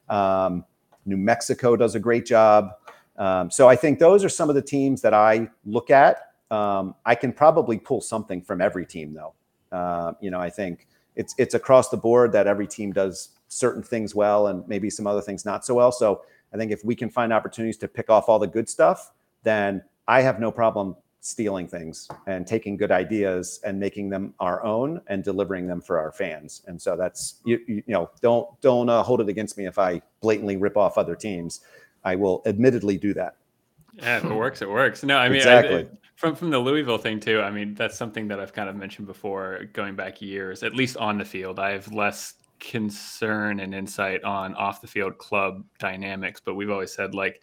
[0.09, 0.65] Um,
[1.05, 2.71] New Mexico does a great job.
[3.17, 6.33] Um, so I think those are some of the teams that I look at.
[6.51, 9.33] Um, I can probably pull something from every team, though.
[9.71, 13.83] Uh, you know, I think it's it's across the board that every team does certain
[13.83, 15.91] things well and maybe some other things not so well.
[15.91, 19.11] So I think if we can find opportunities to pick off all the good stuff,
[19.43, 24.63] then I have no problem stealing things and taking good ideas and making them our
[24.63, 26.61] own and delivering them for our fans.
[26.67, 29.79] And so that's you you, you know don't don't uh, hold it against me if
[29.79, 31.61] I blatantly rip off other teams.
[32.03, 33.37] I will admittedly do that.
[33.95, 35.03] Yeah, if it works, it works.
[35.03, 35.85] No, I mean exactly.
[35.85, 37.41] I, from from the Louisville thing too.
[37.41, 40.61] I mean that's something that I've kind of mentioned before, going back years.
[40.61, 45.17] At least on the field, I have less concern and insight on off the field
[45.17, 47.41] club dynamics, but we've always said like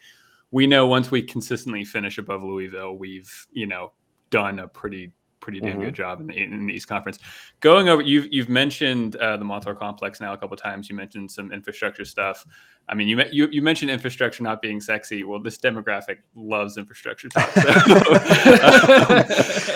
[0.50, 3.92] we know once we consistently finish above Louisville, we've you know
[4.30, 5.82] done a pretty pretty damn mm-hmm.
[5.82, 7.18] good job in the, in the East Conference.
[7.60, 10.88] Going over, you've you've mentioned uh, the Montour complex now a couple times.
[10.88, 12.46] You mentioned some infrastructure stuff.
[12.88, 15.24] I mean, you, you you mentioned infrastructure not being sexy.
[15.24, 17.50] Well, this demographic loves infrastructure talk.
[17.50, 17.60] So,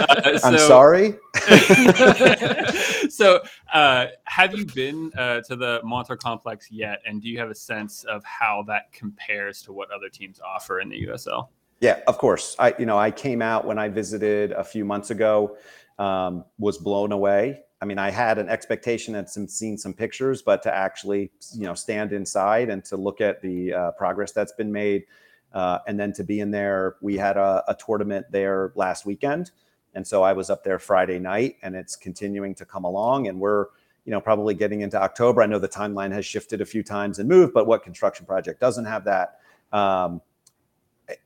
[0.08, 1.18] uh, I'm sorry.
[3.08, 3.42] so,
[3.72, 7.00] uh, have you been uh, to the Montour complex yet?
[7.06, 10.80] And do you have a sense of how that compares to what other teams offer
[10.80, 11.48] in the USL?
[11.80, 12.56] Yeah, of course.
[12.58, 15.56] I you know I came out when I visited a few months ago,
[15.98, 17.62] um, was blown away.
[17.80, 21.64] I mean, I had an expectation and some seen some pictures, but to actually you
[21.64, 25.04] know stand inside and to look at the uh, progress that's been made,
[25.52, 29.50] uh, and then to be in there, we had a, a tournament there last weekend,
[29.96, 33.40] and so I was up there Friday night, and it's continuing to come along, and
[33.40, 33.66] we're
[34.04, 35.42] you know probably getting into October.
[35.42, 38.60] I know the timeline has shifted a few times and moved, but what construction project
[38.60, 39.40] doesn't have that?
[39.72, 40.20] Um,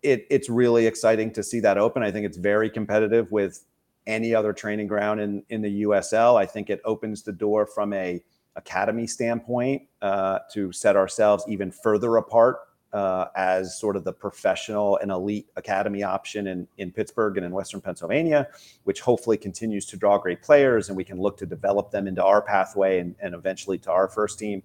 [0.03, 2.03] it, it's really exciting to see that open.
[2.03, 3.65] I think it's very competitive with
[4.07, 6.41] any other training ground in, in the USL.
[6.41, 8.23] I think it opens the door from a
[8.57, 12.59] academy standpoint uh, to set ourselves even further apart
[12.92, 17.53] uh, as sort of the professional and elite academy option in, in Pittsburgh and in
[17.53, 18.48] Western Pennsylvania,
[18.85, 22.24] which hopefully continues to draw great players and we can look to develop them into
[22.24, 24.62] our pathway and, and eventually to our first team.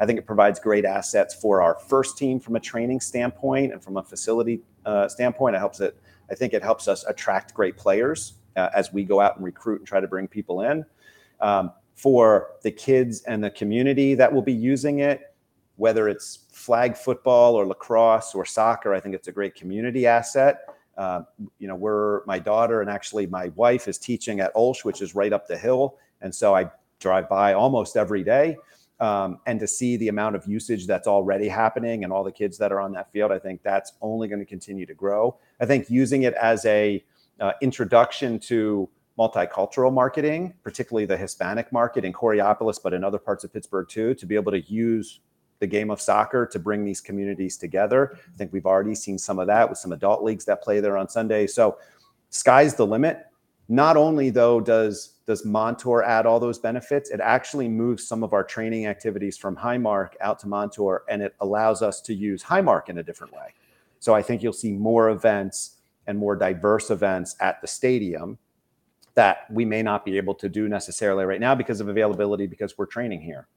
[0.00, 3.82] I think it provides great assets for our first team from a training standpoint and
[3.82, 5.56] from a facility uh, standpoint.
[5.56, 5.96] It helps it.
[6.30, 9.80] I think it helps us attract great players uh, as we go out and recruit
[9.80, 10.84] and try to bring people in.
[11.40, 15.27] Um, for the kids and the community that will be using it,
[15.78, 20.60] whether it's flag football or lacrosse or soccer, I think it's a great community asset.
[20.96, 21.22] Uh,
[21.58, 25.14] you know, we're my daughter and actually my wife is teaching at Olsh, which is
[25.14, 28.56] right up the hill, and so I drive by almost every day
[29.00, 32.58] um, and to see the amount of usage that's already happening and all the kids
[32.58, 35.38] that are on that field, I think that's only going to continue to grow.
[35.60, 37.04] I think using it as a
[37.40, 43.44] uh, introduction to multicultural marketing, particularly the Hispanic market in Coraopolis, but in other parts
[43.44, 45.20] of Pittsburgh too, to be able to use
[45.60, 48.16] the game of soccer to bring these communities together.
[48.32, 50.96] I think we've already seen some of that with some adult leagues that play there
[50.96, 51.46] on Sunday.
[51.46, 51.78] So
[52.30, 53.24] sky's the limit.
[53.68, 58.32] Not only though does does Montour add all those benefits, it actually moves some of
[58.32, 62.88] our training activities from Highmark out to Montour, and it allows us to use Highmark
[62.88, 63.52] in a different way.
[64.00, 68.38] So I think you'll see more events and more diverse events at the stadium
[69.14, 72.78] that we may not be able to do necessarily right now because of availability because
[72.78, 73.48] we're training here.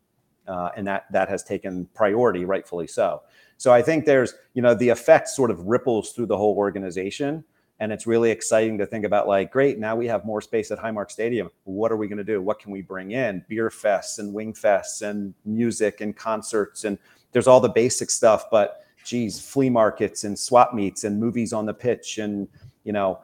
[0.52, 3.22] Uh, and that that has taken priority, rightfully so.
[3.58, 7.44] So I think there's you know the effect sort of ripples through the whole organization,
[7.80, 10.80] and it's really exciting to think about like, great, now we have more space at
[10.80, 11.50] Highmark Stadium.
[11.64, 12.42] What are we going to do?
[12.42, 13.46] What can we bring in?
[13.48, 16.98] Beer fests and wing fests and music and concerts and
[17.32, 21.66] there's all the basic stuff, but geez, flea markets and swap meets and movies on
[21.66, 22.48] the pitch and
[22.84, 23.20] you know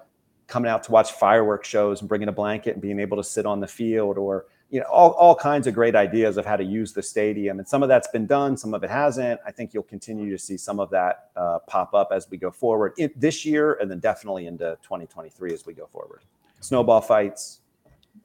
[0.47, 3.45] coming out to watch fireworks shows and bringing a blanket and being able to sit
[3.45, 6.63] on the field or you know all, all kinds of great ideas of how to
[6.63, 9.73] use the stadium and some of that's been done some of it hasn't i think
[9.73, 13.11] you'll continue to see some of that uh, pop up as we go forward in,
[13.15, 16.21] this year and then definitely into 2023 as we go forward
[16.59, 17.61] snowball fights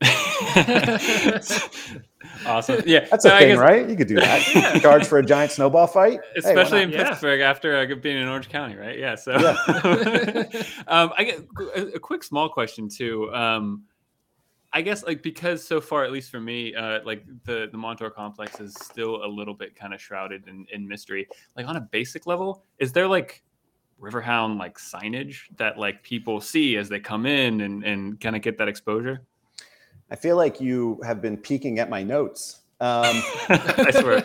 [2.46, 2.83] awesome.
[2.87, 3.88] Yeah, that's a thing, guess, right?
[3.88, 4.42] You could do that.
[4.55, 4.78] Yeah.
[4.81, 7.09] Cards for a giant snowball fight, especially hey, in yeah.
[7.11, 8.98] Pittsburgh after uh, being in Orange County, right?
[8.98, 9.14] Yeah.
[9.14, 9.57] So, yeah.
[10.88, 13.33] um, I get a, a, quick small question too.
[13.35, 13.85] Um,
[14.74, 18.11] I guess like because so far, at least for me, uh, like the the Montour
[18.11, 21.28] complex is still a little bit kind of shrouded in, in mystery.
[21.56, 23.42] Like on a basic level, is there like
[24.00, 28.42] Riverhound like signage that like people see as they come in and and kind of
[28.42, 29.22] get that exposure?
[30.11, 32.61] I feel like you have been peeking at my notes.
[32.80, 33.04] Um,
[33.48, 34.24] I swear.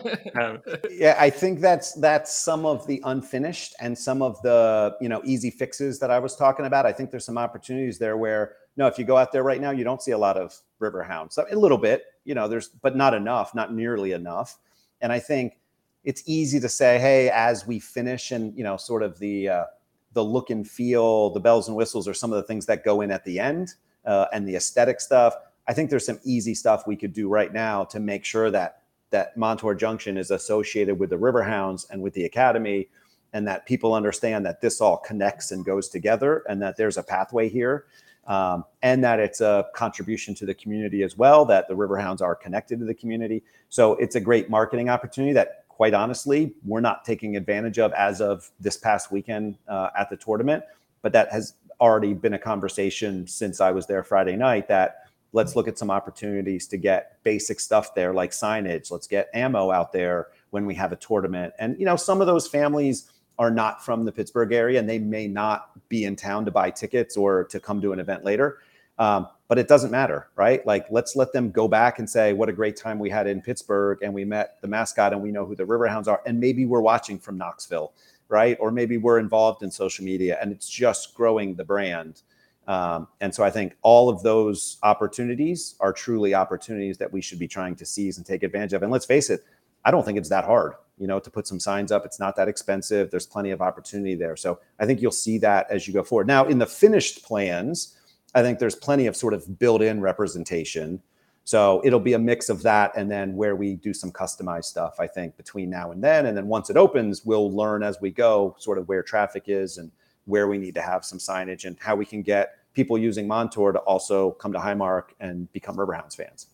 [0.90, 5.22] yeah, I think that's that's some of the unfinished and some of the you know
[5.26, 6.86] easy fixes that I was talking about.
[6.86, 9.72] I think there's some opportunities there where no, if you go out there right now,
[9.72, 11.38] you don't see a lot of river hounds.
[11.38, 14.58] A little bit, you know, there's but not enough, not nearly enough.
[15.02, 15.58] And I think
[16.04, 19.66] it's easy to say, hey, as we finish and you know, sort of the uh,
[20.14, 23.02] the look and feel, the bells and whistles are some of the things that go
[23.02, 23.74] in at the end,
[24.06, 25.36] uh, and the aesthetic stuff
[25.68, 28.82] I think there's some easy stuff we could do right now to make sure that
[29.10, 32.90] that Montour Junction is associated with the Riverhounds and with the Academy,
[33.32, 37.04] and that people understand that this all connects and goes together, and that there's a
[37.04, 37.86] pathway here,
[38.28, 41.46] um, and that it's a contribution to the community as well.
[41.46, 45.66] That the Riverhounds are connected to the community, so it's a great marketing opportunity that,
[45.70, 50.18] quite honestly, we're not taking advantage of as of this past weekend uh, at the
[50.18, 50.64] tournament,
[51.02, 55.56] but that has already been a conversation since I was there Friday night that let's
[55.56, 58.92] look at some opportunities to get basic stuff there like signage.
[58.92, 61.54] Let's get ammo out there when we have a tournament.
[61.60, 65.00] And you know some of those families are not from the pittsburgh area and they
[65.00, 68.60] may not be in town to buy tickets or to come to an event later.
[69.00, 70.66] Um, but it doesn't matter right?
[70.66, 73.42] Like let's let them go back and say what a great time we had in
[73.42, 76.66] pittsburgh and we met the mascot and we know who the riverhounds are and maybe
[76.66, 77.94] we're watching from knoxville
[78.30, 78.58] right?
[78.60, 82.22] Or maybe we're involved in social media and it's just growing the brand.
[82.68, 87.40] Um, and so I think all of those opportunities are truly opportunities that we should
[87.40, 88.84] be trying to seize and take advantage of.
[88.84, 89.46] And let's face it,
[89.86, 92.06] I don't think it's that hard, you know, to put some signs up.
[92.06, 93.12] It's not that expensive.
[93.12, 94.36] There's plenty of opportunity there.
[94.36, 96.28] So I think you'll see that as you go forward.
[96.28, 97.96] Now, in the finished plans,
[98.34, 101.02] I think there's plenty of sort of built-in representation.
[101.44, 105.00] So it'll be a mix of that and then where we do some customized stuff,
[105.00, 106.26] I think, between now and then.
[106.26, 109.78] And then once it opens, we'll learn as we go sort of where traffic is
[109.78, 109.92] and
[110.26, 113.72] where we need to have some signage and how we can get people using Montour
[113.72, 116.48] to also come to Highmark and become Riverhounds fans.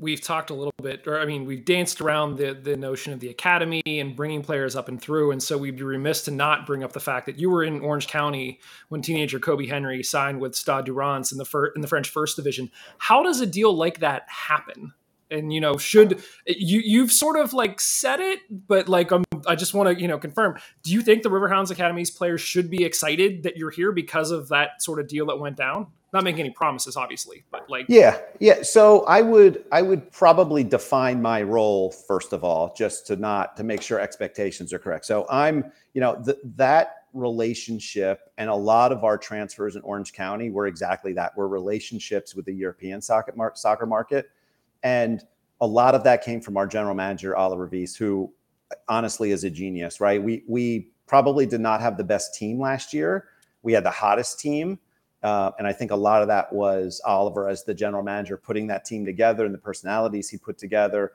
[0.00, 3.20] We've talked a little bit, or I mean, we've danced around the the notion of
[3.20, 6.66] the academy and bringing players up and through, and so we'd be remiss to not
[6.66, 10.40] bring up the fact that you were in Orange County when teenager Kobi Henry signed
[10.40, 12.70] with Stade de Reims in the fir- in the French First Division.
[12.98, 14.94] How does a deal like that happen?
[15.30, 19.54] And you know should you you've sort of like said it but like um, i
[19.54, 20.58] just want to you know confirm.
[20.82, 24.48] Do you think the riverhounds academy's players should be excited that you're here because of
[24.48, 25.88] that sort of deal that went down?
[26.12, 30.64] Not making any promises obviously but like yeah yeah so i would i would probably
[30.64, 35.04] define my role first of all just to not to make sure expectations are correct.
[35.06, 40.12] So i'm you know th- that relationship and a lot of our transfers in orange
[40.12, 44.30] county were exactly that were relationships with the european soccer, mar- soccer market
[44.82, 45.22] and
[45.60, 48.32] a lot of that came from our general manager, Oliver Wiese, who
[48.88, 50.22] honestly is a genius, right?
[50.22, 53.26] We we probably did not have the best team last year.
[53.62, 54.78] We had the hottest team.
[55.22, 58.68] Uh, and I think a lot of that was Oliver as the general manager putting
[58.68, 61.12] that team together and the personalities he put together.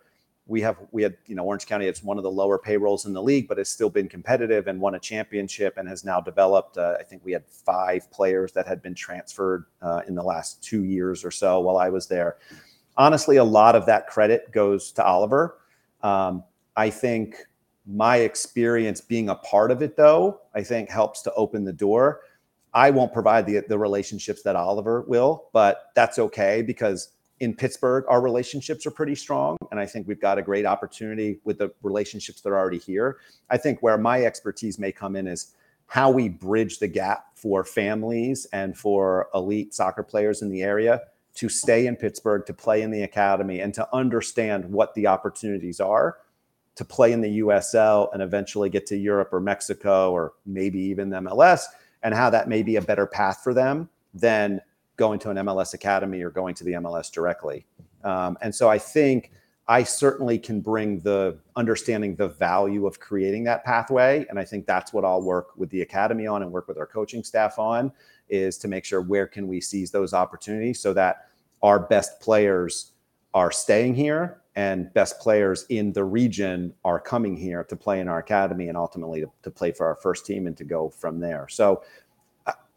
[0.47, 1.87] We have we had you know Orange County.
[1.87, 4.79] It's one of the lower payrolls in the league, but it's still been competitive and
[4.79, 6.77] won a championship and has now developed.
[6.77, 10.63] Uh, I think we had five players that had been transferred uh, in the last
[10.63, 12.37] two years or so while I was there
[12.97, 15.57] honestly, a lot of that credit goes to Oliver.
[16.01, 16.43] Um,
[16.75, 17.37] I think
[17.85, 22.21] my experience being a part of it, though, I think helps to open the door.
[22.73, 28.05] I won't provide the, the relationships that Oliver will, but that's okay because in Pittsburgh,
[28.07, 29.57] our relationships are pretty strong.
[29.71, 33.17] And I think we've got a great opportunity with the relationships that are already here.
[33.49, 35.53] I think where my expertise may come in is
[35.87, 41.01] how we bridge the gap for families and for elite soccer players in the area
[41.35, 45.79] to stay in Pittsburgh, to play in the academy, and to understand what the opportunities
[45.79, 46.17] are
[46.75, 51.09] to play in the USL and eventually get to Europe or Mexico or maybe even
[51.09, 51.63] the MLS,
[52.03, 54.61] and how that may be a better path for them than
[54.97, 57.65] going to an MLS academy or going to the MLS directly.
[58.03, 59.31] Um, and so I think
[59.67, 64.25] I certainly can bring the understanding the value of creating that pathway.
[64.29, 66.85] And I think that's what I'll work with the academy on and work with our
[66.85, 67.91] coaching staff on
[68.29, 71.27] is to make sure where can we seize those opportunities so that
[71.61, 72.91] our best players
[73.33, 78.07] are staying here and best players in the region are coming here to play in
[78.07, 81.19] our academy and ultimately to, to play for our first team and to go from
[81.19, 81.47] there.
[81.49, 81.83] So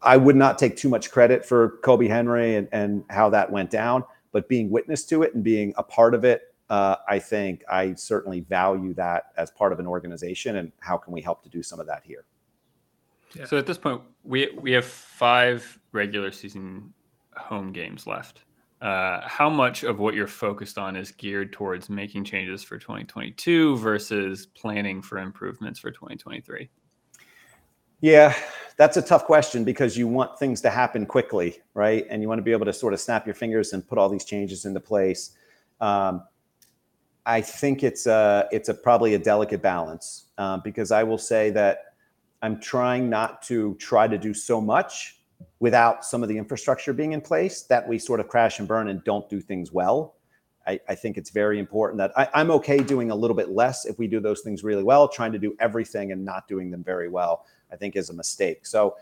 [0.01, 3.69] I would not take too much credit for Kobi Henry and, and how that went
[3.69, 7.63] down, but being witness to it and being a part of it, uh, I think
[7.69, 10.57] I certainly value that as part of an organization.
[10.57, 12.25] And how can we help to do some of that here?
[13.35, 13.45] Yeah.
[13.45, 16.93] So at this point, we we have five regular season
[17.35, 18.43] home games left.
[18.81, 23.77] Uh, how much of what you're focused on is geared towards making changes for 2022
[23.77, 26.69] versus planning for improvements for 2023?
[28.01, 28.33] Yeah,
[28.77, 32.05] that's a tough question because you want things to happen quickly, right?
[32.09, 34.07] And you want to be able to sort of snap your fingers and put all
[34.07, 35.31] these changes into place.
[35.81, 36.23] Um,
[37.25, 41.49] I think it's a it's a probably a delicate balance uh, because I will say
[41.51, 41.88] that
[42.41, 45.17] I'm trying not to try to do so much
[45.59, 48.89] without some of the infrastructure being in place that we sort of crash and burn
[48.89, 50.15] and don't do things well.
[50.67, 53.85] I, I think it's very important that I, I'm okay doing a little bit less
[53.85, 55.07] if we do those things really well.
[55.07, 58.65] Trying to do everything and not doing them very well I think is a mistake.
[58.65, 58.95] So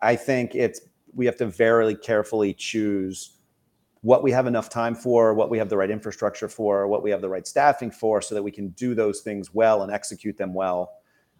[0.00, 0.80] I think it's
[1.14, 3.36] we have to very carefully choose
[4.00, 7.10] what we have enough time for, what we have the right infrastructure for, what we
[7.10, 10.36] have the right staffing for, so that we can do those things well and execute
[10.36, 10.94] them well.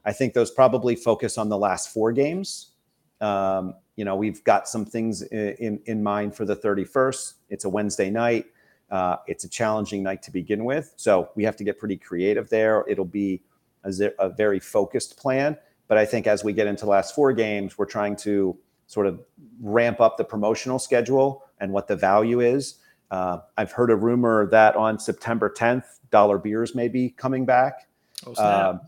[0.04, 2.72] I think those probably focus on the last four games.
[3.20, 7.34] Um, you know, we've got some things in, in mind for the 31st.
[7.50, 8.46] It's a Wednesday night.
[8.90, 10.92] Uh, it's a challenging night to begin with.
[10.96, 12.84] So we have to get pretty creative there.
[12.88, 13.42] It'll be
[13.84, 15.56] a, a very focused plan.
[15.88, 19.06] But I think as we get into the last four games, we're trying to sort
[19.06, 19.20] of
[19.60, 22.76] ramp up the promotional schedule and what the value is.
[23.10, 27.88] Uh, I've heard a rumor that on September 10th, dollar beers may be coming back.
[28.26, 28.80] Oh, um,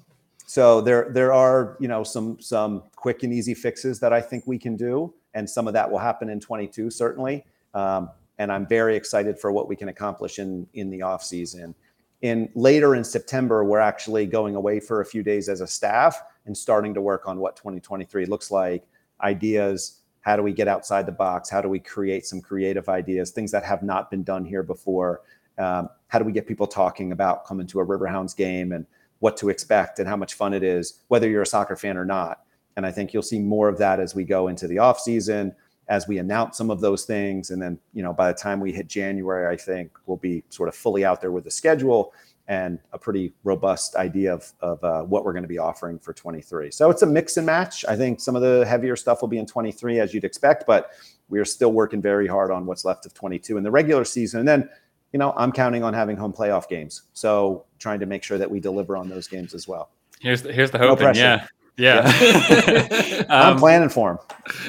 [0.46, 4.44] so there there are you know some some quick and easy fixes that I think
[4.46, 7.44] we can do, and some of that will happen in 22 certainly.
[7.72, 11.74] Um, and I'm very excited for what we can accomplish in in the off season.
[12.22, 16.22] In later in September, we're actually going away for a few days as a staff
[16.46, 18.84] and starting to work on what 2023 looks like,
[19.20, 21.50] ideas, how do we get outside the box?
[21.50, 25.20] How do we create some creative ideas, things that have not been done here before?
[25.58, 28.86] Um, how do we get people talking about coming to a Riverhounds game and
[29.24, 32.04] what to expect and how much fun it is, whether you're a soccer fan or
[32.04, 32.42] not?
[32.76, 35.56] And I think you'll see more of that as we go into the off season,
[35.88, 38.70] as we announce some of those things, and then you know by the time we
[38.70, 42.12] hit January, I think we'll be sort of fully out there with the schedule
[42.48, 46.12] and a pretty robust idea of, of uh, what we're going to be offering for
[46.12, 46.70] 23.
[46.70, 47.86] So it's a mix and match.
[47.88, 50.90] I think some of the heavier stuff will be in 23 as you'd expect, but
[51.30, 54.40] we are still working very hard on what's left of 22 in the regular season.
[54.40, 54.68] And then,
[55.14, 57.02] you know, I'm counting on having home playoff games.
[57.12, 59.90] So trying to make sure that we deliver on those games as well.
[60.20, 60.98] Here's the, here's the hope.
[61.00, 61.46] No yeah.
[61.76, 62.02] Yeah,
[63.28, 64.18] I'm um, planning for him.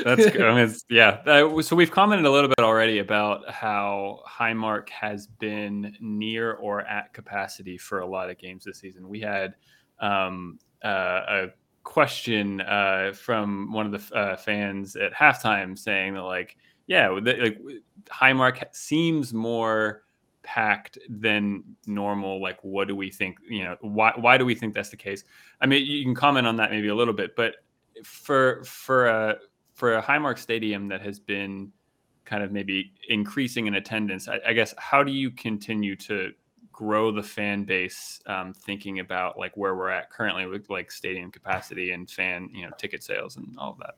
[0.03, 0.41] That's good.
[0.41, 1.21] I mean, yeah.
[1.25, 6.81] Uh, so we've commented a little bit already about how Highmark has been near or
[6.81, 9.08] at capacity for a lot of games this season.
[9.08, 9.53] We had
[9.99, 10.88] um, uh,
[11.27, 11.47] a
[11.84, 17.60] question uh, from one of the uh, fans at halftime saying that, like, yeah, like
[18.10, 20.01] Highmark seems more
[20.45, 24.73] packed than normal like what do we think you know why why do we think
[24.73, 25.23] that's the case?
[25.60, 27.55] I mean you can comment on that maybe a little bit but
[28.03, 29.38] for for a
[29.73, 31.71] for a highmark stadium that has been
[32.23, 36.31] kind of maybe increasing in attendance i, I guess how do you continue to
[36.71, 41.31] grow the fan base um, thinking about like where we're at currently with like stadium
[41.31, 43.95] capacity and fan you know ticket sales and all of that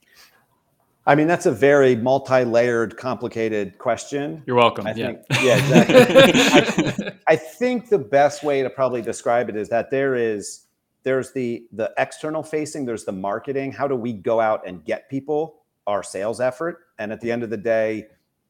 [1.08, 4.43] I mean, that's a very multi-layered, complicated question.
[4.46, 4.86] You're welcome.
[4.86, 5.06] I yeah.
[5.08, 7.06] Think, yeah, exactly.
[7.28, 10.66] I, I, think the best way to probably describe it is that there is
[11.03, 13.72] there's the the external facing, there's the marketing.
[13.72, 15.62] How do we go out and get people?
[15.88, 18.08] Our sales effort, and at the end of the day,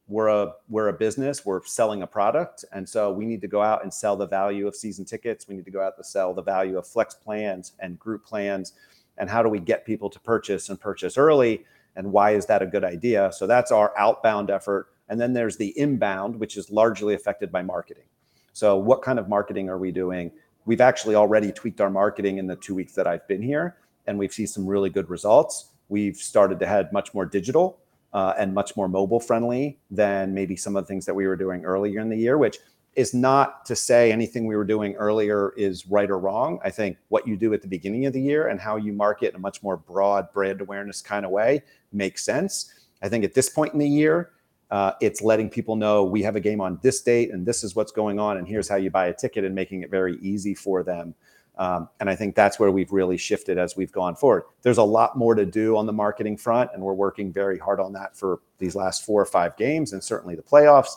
[0.08, 1.45] we're a we're a business.
[1.45, 4.68] We're selling a product, and so we need to go out and sell the value
[4.68, 5.47] of season tickets.
[5.47, 8.74] We need to go out to sell the value of flex plans and group plans,
[9.20, 11.64] and how do we get people to purchase and purchase early?
[11.98, 13.32] And why is that a good idea?
[13.34, 14.88] So that's our outbound effort.
[15.10, 18.06] And then there's the inbound, which is largely affected by marketing.
[18.54, 20.32] So, what kind of marketing are we doing?
[20.66, 24.18] We've actually already tweaked our marketing in the two weeks that I've been here, and
[24.18, 25.72] we've seen some really good results.
[25.89, 27.80] We've started to head much more digital.
[28.14, 31.36] uh, and much more mobile friendly than maybe some of the things that we were
[31.36, 32.58] doing earlier in the year, which
[32.98, 36.60] is not to say anything we were doing earlier is right or wrong.
[36.64, 39.30] I think what you do at the beginning of the year and how you market
[39.30, 41.62] in a much more broad brand awareness kind of way
[41.93, 42.74] makes sense.
[43.04, 44.32] I think at this point in the year,
[44.72, 47.76] uh, it's letting people know we have a game on this date and this is
[47.76, 50.56] what's going on and here's how you buy a ticket and making it very easy
[50.56, 51.14] for them.
[51.60, 54.45] Um, and I think that's where we've really shifted as we've gone forward.
[54.64, 57.80] There's a lot more to do on the marketing front, and we're working very hard
[57.80, 60.91] on that for these last four or five games and certainly the playoffs.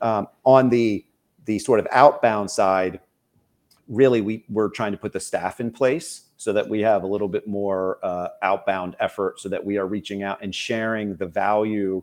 [0.00, 1.04] Um, on the
[1.44, 3.00] the sort of outbound side,
[3.88, 7.06] really we we're trying to put the staff in place so that we have a
[7.06, 11.26] little bit more uh, outbound effort, so that we are reaching out and sharing the
[11.26, 12.02] value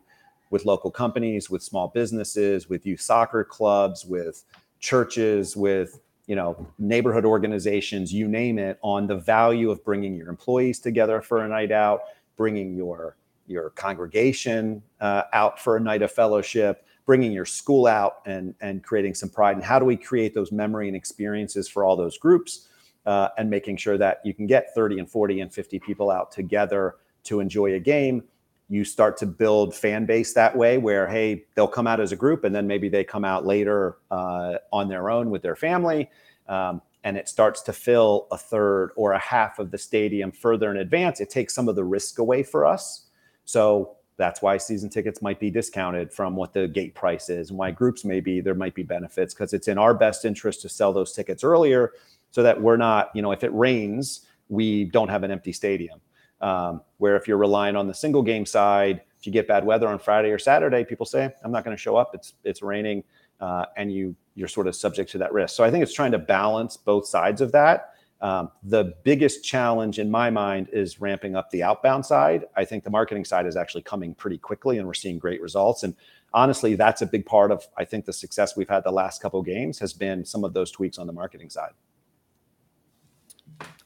[0.50, 4.44] with local companies, with small businesses, with youth soccer clubs, with
[4.80, 10.30] churches, with you know neighborhood organizations, you name it, on the value of bringing your
[10.30, 12.02] employees together for a night out,
[12.38, 13.16] bringing your
[13.48, 18.84] your congregation uh, out for a night of fellowship bringing your school out and and
[18.84, 19.56] creating some pride.
[19.56, 22.68] And how do we create those memory and experiences for all those groups
[23.06, 26.32] uh, and making sure that you can get 30 and 40 and 50 people out
[26.32, 28.24] together to enjoy a game?
[28.70, 32.16] You start to build fan base that way where hey they'll come out as a
[32.16, 36.10] group and then maybe they come out later uh, on their own with their family
[36.48, 40.70] um, and it starts to fill a third or a half of the stadium further
[40.70, 41.20] in advance.
[41.20, 43.08] It takes some of the risk away for us.
[43.46, 47.58] So that's why season tickets might be discounted from what the gate price is and
[47.58, 50.70] why groups may be there might be benefits because it's in our best interest to
[50.70, 51.94] sell those tickets earlier
[52.30, 56.00] so that we're not you know if it rains we don't have an empty stadium.
[56.42, 59.88] Um, where if you're relying on the single game side if you get bad weather
[59.88, 62.12] on friday or saturday people say i'm not going to show up.
[62.14, 63.04] It's it's raining
[63.40, 65.56] uh, and you you're sort of subject to that risk.
[65.56, 67.91] So i think it's trying to balance both sides of that
[68.22, 72.46] um, the biggest challenge in my mind is ramping up the outbound side.
[72.56, 75.84] I think the marketing side is actually coming pretty quickly, and we're seeing great results.
[75.84, 75.96] And
[76.34, 79.42] honestly, that's a big part of I think the success we've had the last couple
[79.42, 81.72] games has been some of those tweaks on the marketing side.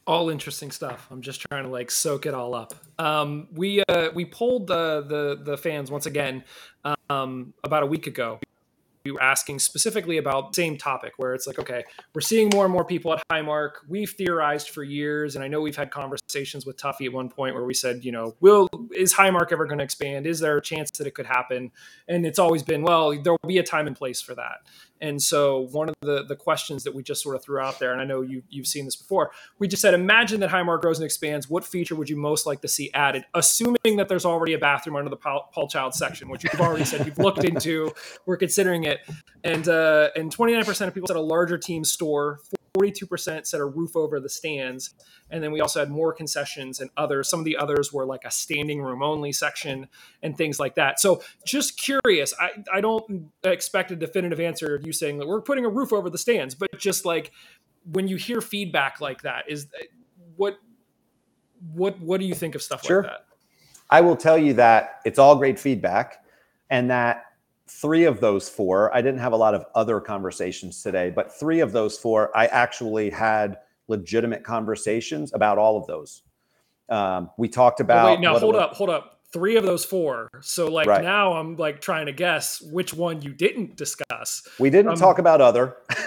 [0.06, 1.08] All interesting stuff.
[1.10, 2.74] I'm just trying to like soak it all up.
[2.98, 6.44] Um, we uh, we polled the the the fans once again
[7.10, 8.38] um, about a week ago
[9.06, 11.84] we were asking specifically about the same topic where it's like okay
[12.14, 15.60] we're seeing more and more people at highmark we've theorized for years and i know
[15.60, 19.14] we've had conversations with tuffy at one point where we said you know will is
[19.14, 20.26] highmark ever going to expand?
[20.26, 21.70] Is there a chance that it could happen?
[22.08, 24.58] And it's always been well there will be a time and place for that
[25.00, 27.92] and so one of the, the questions that we just sort of threw out there,
[27.92, 30.98] and I know you, you've seen this before, we just said, imagine that Highmark grows
[30.98, 31.50] and expands.
[31.50, 33.24] What feature would you most like to see added?
[33.34, 36.84] Assuming that there's already a bathroom under the Paul, Paul Child section, which you've already
[36.84, 37.92] said you've looked into,
[38.26, 39.00] we're considering it.
[39.44, 42.40] And, uh, and 29% of people said a larger team store,
[42.76, 44.94] 42% said a roof over the stands.
[45.30, 47.28] And then we also had more concessions and others.
[47.28, 49.88] Some of the others were like a standing room only section
[50.22, 51.00] and things like that.
[51.00, 55.40] So just curious, I, I don't expect a definitive answer of you saying that we're
[55.40, 57.32] putting a roof over the stands, but just like
[57.92, 59.68] when you hear feedback like that, is
[60.36, 60.58] what
[61.72, 63.02] what what do you think of stuff sure.
[63.02, 63.26] like that?
[63.88, 66.24] I will tell you that it's all great feedback
[66.70, 67.24] and that
[67.68, 71.60] three of those four, I didn't have a lot of other conversations today, but three
[71.60, 73.58] of those four, I actually had
[73.88, 76.22] legitimate conversations about all of those.
[76.88, 78.06] Um, we talked about.
[78.06, 79.12] Oh, wait, now hold up, hold up.
[79.32, 80.30] Three of those four.
[80.40, 81.02] So like right.
[81.02, 84.46] now I'm like trying to guess which one you didn't discuss.
[84.60, 85.76] We didn't um, talk about other.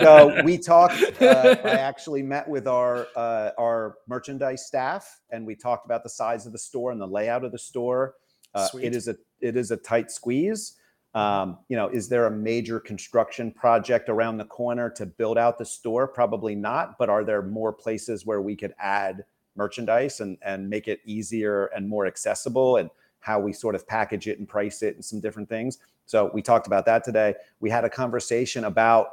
[0.00, 1.20] no, we talked.
[1.20, 6.08] Uh, I actually met with our uh, our merchandise staff, and we talked about the
[6.08, 8.14] size of the store and the layout of the store.
[8.54, 10.74] Uh, it is a it is a tight squeeze.
[11.14, 15.58] Um, you know, is there a major construction project around the corner to build out
[15.58, 16.06] the store?
[16.06, 16.98] Probably not.
[16.98, 19.24] But are there more places where we could add
[19.56, 22.88] merchandise and and make it easier and more accessible and
[23.20, 25.78] how we sort of package it and price it and some different things.
[26.06, 27.34] So we talked about that today.
[27.60, 29.08] We had a conversation about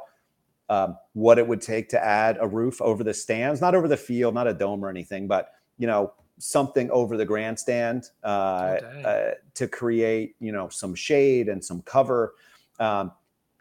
[0.68, 3.96] um, what it would take to add a roof over the stands, not over the
[3.96, 9.00] field, not a dome or anything, but you know, something over the grandstand uh, oh,
[9.02, 12.34] uh, to create, you know, some shade and some cover.
[12.78, 13.12] Um,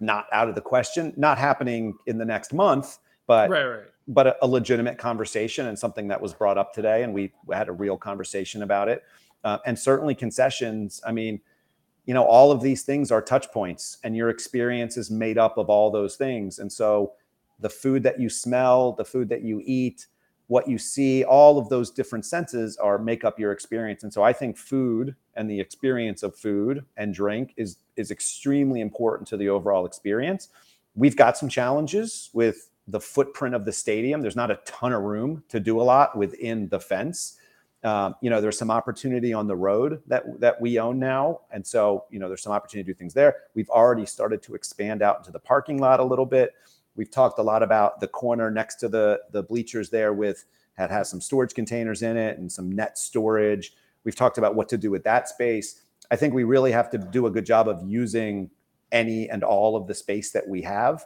[0.02, 2.98] not out of the question, not happening in the next month,
[3.28, 3.84] but right, right.
[4.10, 7.70] but a, a, legitimate conversation and something that was brought up today, and we had
[7.70, 9.04] a real conversation about it.
[9.44, 11.00] Uh, and certainly concessions.
[11.06, 11.40] I mean,
[12.06, 15.58] you know, all of these things are touch points, and your experience is made up
[15.58, 16.60] of all those things.
[16.60, 17.14] And so,
[17.60, 20.08] the food that you smell, the food that you eat,
[20.48, 24.04] what you see, all of those different senses are make up your experience.
[24.04, 28.82] And so I think food and the experience of food and drink is is extremely
[28.82, 30.50] important to the overall experience.
[30.96, 34.22] We've got some challenges with the footprint of the stadium.
[34.22, 37.38] There's not a ton of room to do a lot within the fence.
[37.84, 41.66] Um, you know, there's some opportunity on the road that that we own now, and
[41.66, 43.36] so you know, there's some opportunity to do things there.
[43.56, 46.54] We've already started to expand out into the parking lot a little bit.
[46.96, 50.46] We've talked a lot about the corner next to the the bleachers there with
[50.78, 53.74] that has some storage containers in it and some net storage.
[54.04, 55.82] We've talked about what to do with that space.
[56.12, 58.50] I think we really have to do a good job of using
[58.92, 61.06] any and all of the space that we have.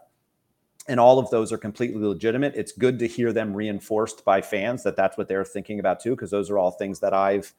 [0.88, 2.56] And all of those are completely legitimate.
[2.56, 6.12] It's good to hear them reinforced by fans that that's what they're thinking about too,
[6.12, 7.54] because those are all things that I've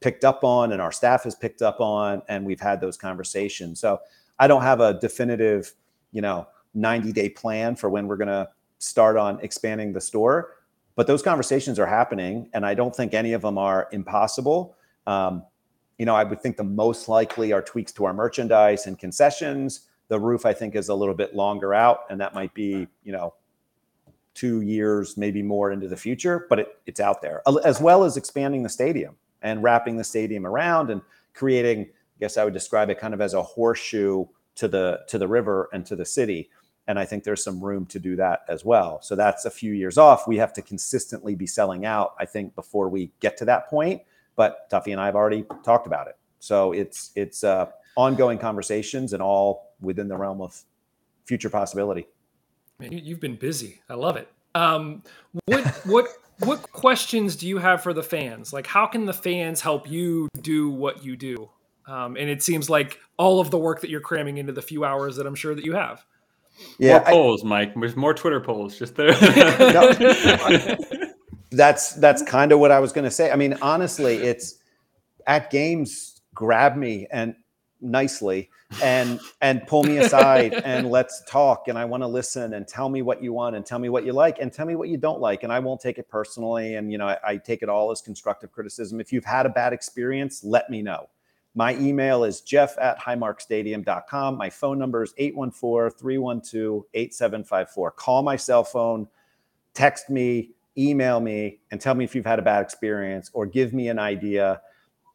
[0.00, 3.80] picked up on and our staff has picked up on, and we've had those conversations.
[3.80, 4.00] So
[4.38, 5.74] I don't have a definitive,
[6.10, 8.48] you know, 90 day plan for when we're going to
[8.78, 10.56] start on expanding the store.
[10.96, 14.76] But those conversations are happening and i don't think any of them are impossible.
[15.06, 15.44] Um,
[16.00, 19.88] you know i would think the most likely are tweaks to our merchandise and concessions.
[20.08, 23.12] The roof i think is a little bit longer out and that might be you
[23.12, 23.34] know
[24.32, 28.16] two years maybe more into the future but it, it's out there as well as
[28.16, 31.02] expanding the stadium and wrapping the stadium around and
[31.34, 35.18] creating i guess i would describe it kind of as a horseshoe to the to
[35.18, 36.48] the river and to the city
[36.90, 39.00] and I think there's some room to do that as well.
[39.00, 40.26] So that's a few years off.
[40.26, 44.02] We have to consistently be selling out, I think, before we get to that point.
[44.34, 46.16] But Tuffy and I have already talked about it.
[46.40, 47.66] So it's it's uh,
[47.96, 50.60] ongoing conversations and all within the realm of
[51.26, 52.08] future possibility.
[52.80, 53.82] Man, you've been busy.
[53.88, 54.28] I love it.
[54.56, 55.04] Um,
[55.44, 56.08] what what
[56.40, 58.52] what questions do you have for the fans?
[58.52, 61.50] Like, how can the fans help you do what you do?
[61.86, 64.84] Um, and it seems like all of the work that you're cramming into the few
[64.84, 66.04] hours that I'm sure that you have.
[66.78, 67.74] Yeah, more polls, I, Mike.
[67.74, 69.10] There's more Twitter polls just there.
[69.10, 69.92] no,
[71.50, 73.30] that's that's kind of what I was going to say.
[73.30, 74.56] I mean, honestly, it's
[75.26, 76.20] at games.
[76.34, 77.34] Grab me and
[77.80, 78.50] nicely
[78.82, 82.88] and and pull me aside and let's talk and i want to listen and tell
[82.88, 84.96] me what you want and tell me what you like and tell me what you
[84.96, 87.68] don't like and i won't take it personally and you know I, I take it
[87.68, 91.08] all as constructive criticism if you've had a bad experience let me know
[91.54, 94.36] my email is jeff at highmarkstadium.com.
[94.36, 97.90] My phone number is 814 312 8754.
[97.92, 99.08] Call my cell phone,
[99.74, 103.72] text me, email me, and tell me if you've had a bad experience or give
[103.72, 104.60] me an idea.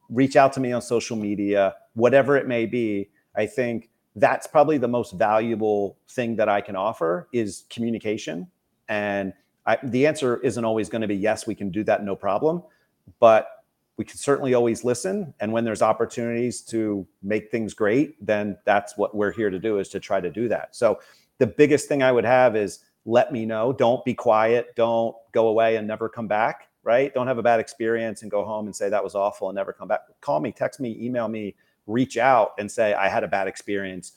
[0.09, 3.09] Reach out to me on social media, whatever it may be.
[3.35, 8.47] I think that's probably the most valuable thing that I can offer is communication.
[8.87, 9.33] And
[9.65, 12.61] I, the answer isn't always going to be yes, we can do that, no problem.
[13.19, 13.47] But
[13.97, 18.97] we can certainly always listen and when there's opportunities to make things great then that's
[18.97, 20.75] what we're here to do is to try to do that.
[20.75, 20.99] So
[21.37, 23.71] the biggest thing i would have is let me know.
[23.71, 24.75] Don't be quiet.
[24.75, 27.13] Don't go away and never come back right?
[27.15, 29.73] Don't have a bad experience and go home and say that was awful and never
[29.73, 30.01] come back.
[30.21, 31.55] Call me text me email me
[31.87, 34.13] reach out and say i had a bad experience.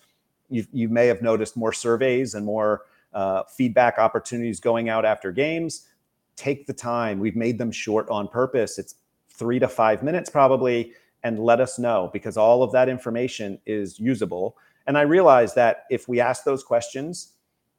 [0.49, 5.33] You, you may have noticed more surveys and more uh, feedback opportunities going out after
[5.33, 5.89] games.
[6.37, 7.18] Take the time.
[7.18, 8.79] We've made them short on purpose.
[8.79, 8.95] It's
[9.39, 13.99] three to five minutes probably and let us know because all of that information is
[13.99, 14.57] usable.
[14.86, 17.34] And I realize that if we ask those questions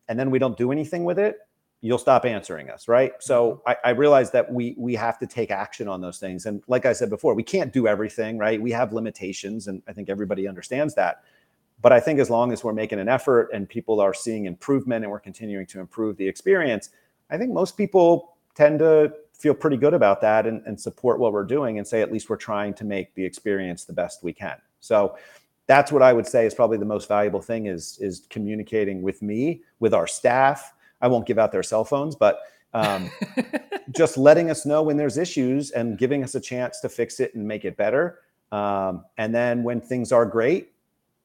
[0.08, 1.38] and then we don't do anything with it,
[1.82, 3.14] you'll stop answering us, right?
[3.20, 3.70] So mm-hmm.
[3.70, 6.46] I, I realize that we we have to take action on those things.
[6.46, 8.62] And like I said before, we can't do everything, right?
[8.62, 11.24] We have limitations, and I think everybody understands that.
[11.82, 15.06] But I think as long as we're making an effort and people are seeing improvement
[15.06, 16.90] and we're continuing to improve the experience,
[17.30, 21.34] I think most people tend to feel pretty good about that and, and support what
[21.34, 24.34] we're doing and say at least we're trying to make the experience the best we
[24.34, 24.58] can.
[24.82, 25.18] So
[25.66, 29.22] that's what i would say is probably the most valuable thing is is communicating with
[29.22, 30.74] me with our staff.
[31.00, 32.42] I won't give out their cell phones but
[32.74, 33.10] um,
[33.92, 37.34] just letting us know when there's issues and giving us a chance to fix it
[37.34, 38.20] and make it better.
[38.52, 40.74] Um, and then when things are great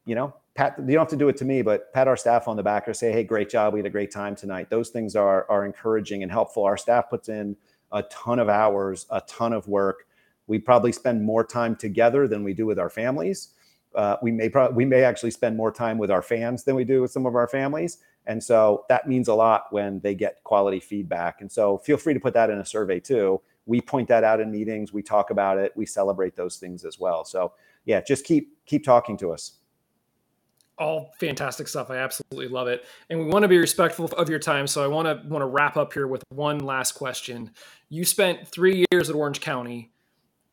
[0.05, 2.47] you know pat you don't have to do it to me but pat our staff
[2.47, 3.73] on the back or say hey great job.
[3.73, 4.69] We had a great time tonight.
[4.69, 6.65] Those things are are encouraging and helpful.
[6.65, 7.57] Our staff puts in
[7.95, 10.07] a ton of hours, a ton of work.
[10.47, 13.55] We probably spend more time together than we do with our families.
[13.95, 16.85] Uh, we may pro- we may actually spend more time with our fans than we
[16.85, 20.43] do with some of our families, and so that means a lot when they get
[20.43, 21.41] quality feedback.
[21.41, 23.41] And so feel free to put that in a survey too.
[23.67, 24.93] We point that out in meetings.
[24.93, 25.73] We talk about it.
[25.77, 27.25] We celebrate those things as well.
[27.25, 27.53] So
[27.85, 29.59] yeah, just keep keep talking to us
[30.79, 31.91] all fantastic stuff.
[31.91, 32.85] I absolutely love it.
[33.11, 34.67] And we want to be respectful of your time.
[34.67, 37.51] So I want to want to wrap up here with one last question.
[37.89, 39.91] You spent three years at Orange County.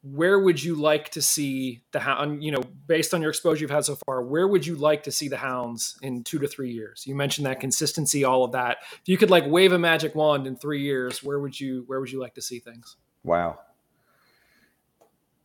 [0.04, 2.44] Where would you like to see the hound?
[2.44, 5.12] You know, based on your exposure you've had so far, where would you like to
[5.12, 7.04] see the hounds in two to three years?
[7.06, 8.78] You mentioned that consistency, all of that.
[8.94, 12.00] If you could like wave a magic wand in three years, where would you where
[12.00, 12.98] would you like to see things?
[13.24, 13.60] Wow,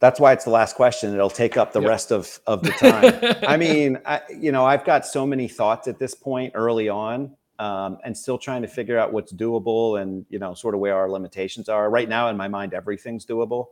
[0.06, 1.12] that's why it's the last question.
[1.12, 1.88] It'll take up the yep.
[1.88, 3.34] rest of, of the time.
[3.44, 7.34] I mean, I, you know, I've got so many thoughts at this point early on
[7.58, 10.94] um, and still trying to figure out what's doable and, you know, sort of where
[10.94, 11.90] our limitations are.
[11.90, 13.66] Right now, in my mind, everything's doable.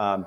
[0.00, 0.26] Um,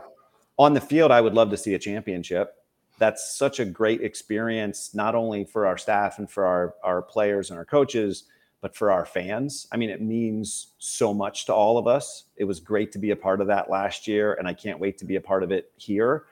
[0.57, 2.55] on the field, I would love to see a championship.
[2.97, 7.49] That's such a great experience, not only for our staff and for our, our players
[7.49, 8.23] and our coaches,
[8.61, 9.67] but for our fans.
[9.71, 12.25] I mean, it means so much to all of us.
[12.37, 14.99] It was great to be a part of that last year, and I can't wait
[14.99, 16.25] to be a part of it here.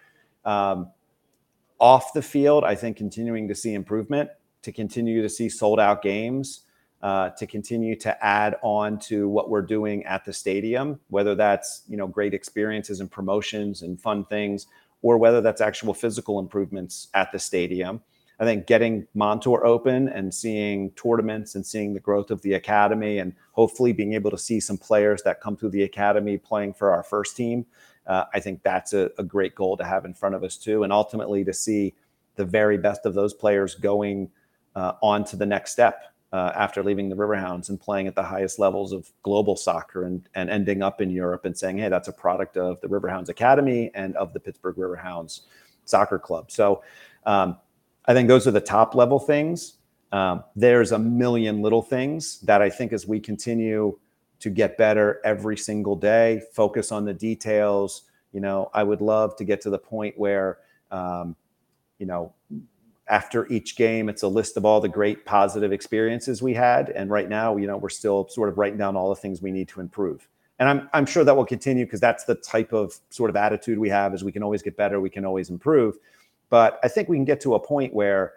[0.45, 0.91] Um,
[1.80, 4.30] off the field, I think continuing to see improvement,
[4.61, 6.61] to continue to see sold out games,
[7.01, 11.84] uh, to continue to add on to what we're doing at the stadium, whether that's
[11.88, 14.67] you know great experiences and promotions and fun things,
[15.01, 18.01] or whether that's actual physical improvements at the stadium.
[18.40, 23.18] I think getting Montour open and seeing tournaments and seeing the growth of the academy
[23.18, 26.92] and hopefully being able to see some players that come through the academy playing for
[26.92, 27.66] our first team,
[28.08, 30.84] uh, I think that's a, a, great goal to have in front of us too.
[30.84, 31.96] And ultimately to see
[32.36, 34.32] the very best of those players going
[34.76, 38.24] uh, on to the next step uh, after leaving the Riverhounds and playing at the
[38.24, 42.08] highest levels of global soccer and, and ending up in Europe and saying, hey, that's
[42.08, 45.42] a product of the Riverhounds Academy and of the Pittsburgh Riverhounds
[45.86, 46.52] Soccer Club.
[46.52, 46.84] So
[47.26, 47.58] um,
[48.10, 49.76] I think those are the top level things.
[50.12, 53.99] Um, there's a million little things that I think as we continue
[54.39, 58.05] to get better every single day, focus on the details.
[58.34, 60.57] You know, I would love to get to the point where,
[60.89, 61.36] um,
[61.99, 62.34] you know,
[63.07, 66.89] after each game, it's a list of all the great positive experiences we had.
[66.89, 69.51] And right now, you know, we're still sort of writing down all the things we
[69.51, 70.28] need to improve.
[70.57, 73.78] And I'm, I'm sure that will continue because that's the type of sort of attitude
[73.78, 75.99] we have is we can always get better, we can always improve.
[76.50, 78.34] But I think we can get to a point where,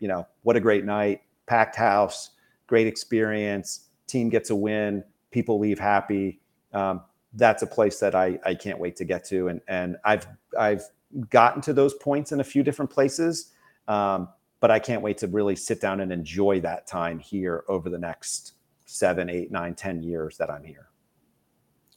[0.00, 2.30] you know, what a great night, packed house,
[2.66, 6.40] great experience, team gets a win, people leave happy.
[6.72, 7.02] Um,
[7.34, 9.48] that's a place that I, I can't wait to get to.
[9.48, 10.26] And, and I've,
[10.58, 10.82] I've
[11.30, 13.52] gotten to those points in a few different places
[13.88, 14.28] um,
[14.60, 17.98] but I can't wait to really sit down and enjoy that time here over the
[17.98, 18.54] next
[18.86, 20.88] seven, eight, nine, ten years that I'm here.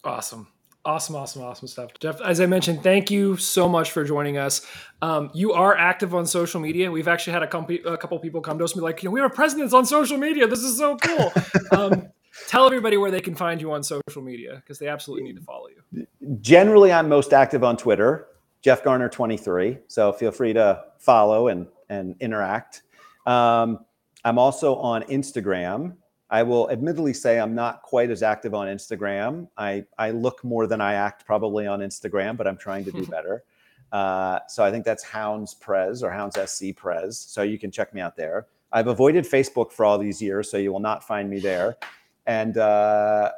[0.04, 0.48] Awesome.
[0.88, 1.92] Awesome, awesome, awesome stuff.
[2.00, 4.66] Jeff, as I mentioned, thank you so much for joining us.
[5.02, 6.90] Um, you are active on social media.
[6.90, 9.10] We've actually had a, couple, a couple people come to us and be like, you
[9.10, 10.48] know, we have presidents on social media.
[10.48, 11.34] This is so cool.
[11.78, 12.08] um,
[12.48, 15.42] tell everybody where they can find you on social media because they absolutely need to
[15.42, 16.08] follow you.
[16.40, 18.28] Generally, I'm most active on Twitter,
[18.62, 19.80] Jeff Garner 23.
[19.90, 22.84] So feel free to follow and and interact.
[23.26, 23.80] Um,
[24.24, 25.98] I'm also on Instagram.
[26.30, 29.48] I will admittedly say I'm not quite as active on Instagram.
[29.58, 33.06] I, I look more than I act probably on Instagram, but I'm trying to do
[33.08, 33.44] better.
[33.92, 37.18] Uh, so I think that's Hounds Prez or Hounds SC Prez.
[37.18, 38.48] So you can check me out there.
[38.74, 41.78] I've avoided Facebook for all these years, so you will not find me there.
[42.26, 43.32] And uh,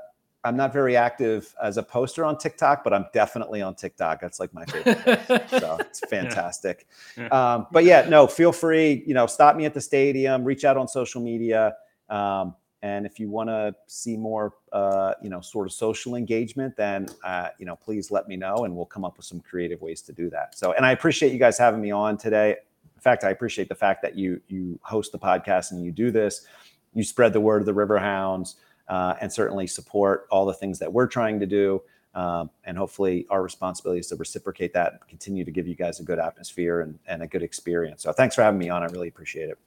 [0.43, 4.21] I'm not very active as a poster on TikTok, but I'm definitely on TikTok.
[4.21, 5.47] That's like my favorite.
[5.49, 6.87] so it's fantastic.
[7.15, 7.27] Yeah.
[7.27, 9.03] Um, but yeah, no, feel free.
[9.05, 10.43] You know, stop me at the stadium.
[10.43, 11.75] Reach out on social media.
[12.09, 16.77] Um, and if you want to see more, uh, you know, sort of social engagement,
[16.77, 19.81] then uh, you know, please let me know, and we'll come up with some creative
[19.81, 20.57] ways to do that.
[20.57, 22.55] So, and I appreciate you guys having me on today.
[22.95, 26.11] In fact, I appreciate the fact that you you host the podcast and you do
[26.11, 26.45] this.
[26.93, 28.55] You spread the word of the Riverhounds
[28.87, 31.81] uh, and certainly support all the things that we're trying to do.
[32.15, 35.99] Um, and hopefully, our responsibility is to reciprocate that and continue to give you guys
[35.99, 38.03] a good atmosphere and, and a good experience.
[38.03, 38.83] So, thanks for having me on.
[38.83, 39.59] I really appreciate it.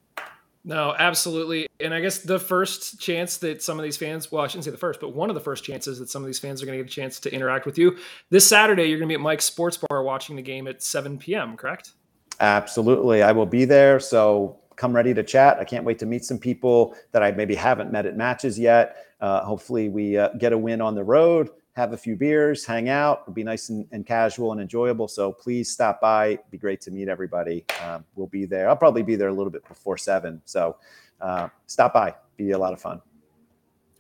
[0.64, 1.66] No, absolutely.
[1.80, 4.70] And I guess the first chance that some of these fans, well, I shouldn't say
[4.70, 6.78] the first, but one of the first chances that some of these fans are going
[6.78, 7.96] to get a chance to interact with you
[8.30, 11.18] this Saturday, you're going to be at Mike's Sports Bar watching the game at 7
[11.18, 11.92] p.m., correct?
[12.38, 13.22] Absolutely.
[13.22, 13.98] I will be there.
[13.98, 15.58] So come ready to chat.
[15.58, 18.96] I can't wait to meet some people that I maybe haven't met at matches yet.
[19.20, 22.88] Uh, hopefully, we uh, get a win on the road, have a few beers, hang
[22.88, 23.22] out.
[23.22, 25.08] It'll be nice and, and casual and enjoyable.
[25.08, 26.26] So please stop by.
[26.28, 27.64] It'd be great to meet everybody.
[27.82, 28.68] Um, we'll be there.
[28.68, 30.42] I'll probably be there a little bit before seven.
[30.44, 30.76] So
[31.20, 32.14] uh, stop by.
[32.36, 33.00] Be a lot of fun.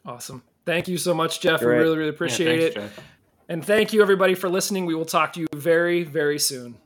[0.04, 0.42] Awesome.
[0.66, 1.60] Thank you so much, Jeff.
[1.60, 1.78] Great.
[1.78, 2.80] We really, really appreciate yeah, thanks, it.
[2.80, 3.06] Jeff.
[3.48, 4.86] And thank you, everybody, for listening.
[4.86, 6.76] We will talk to you very, very soon.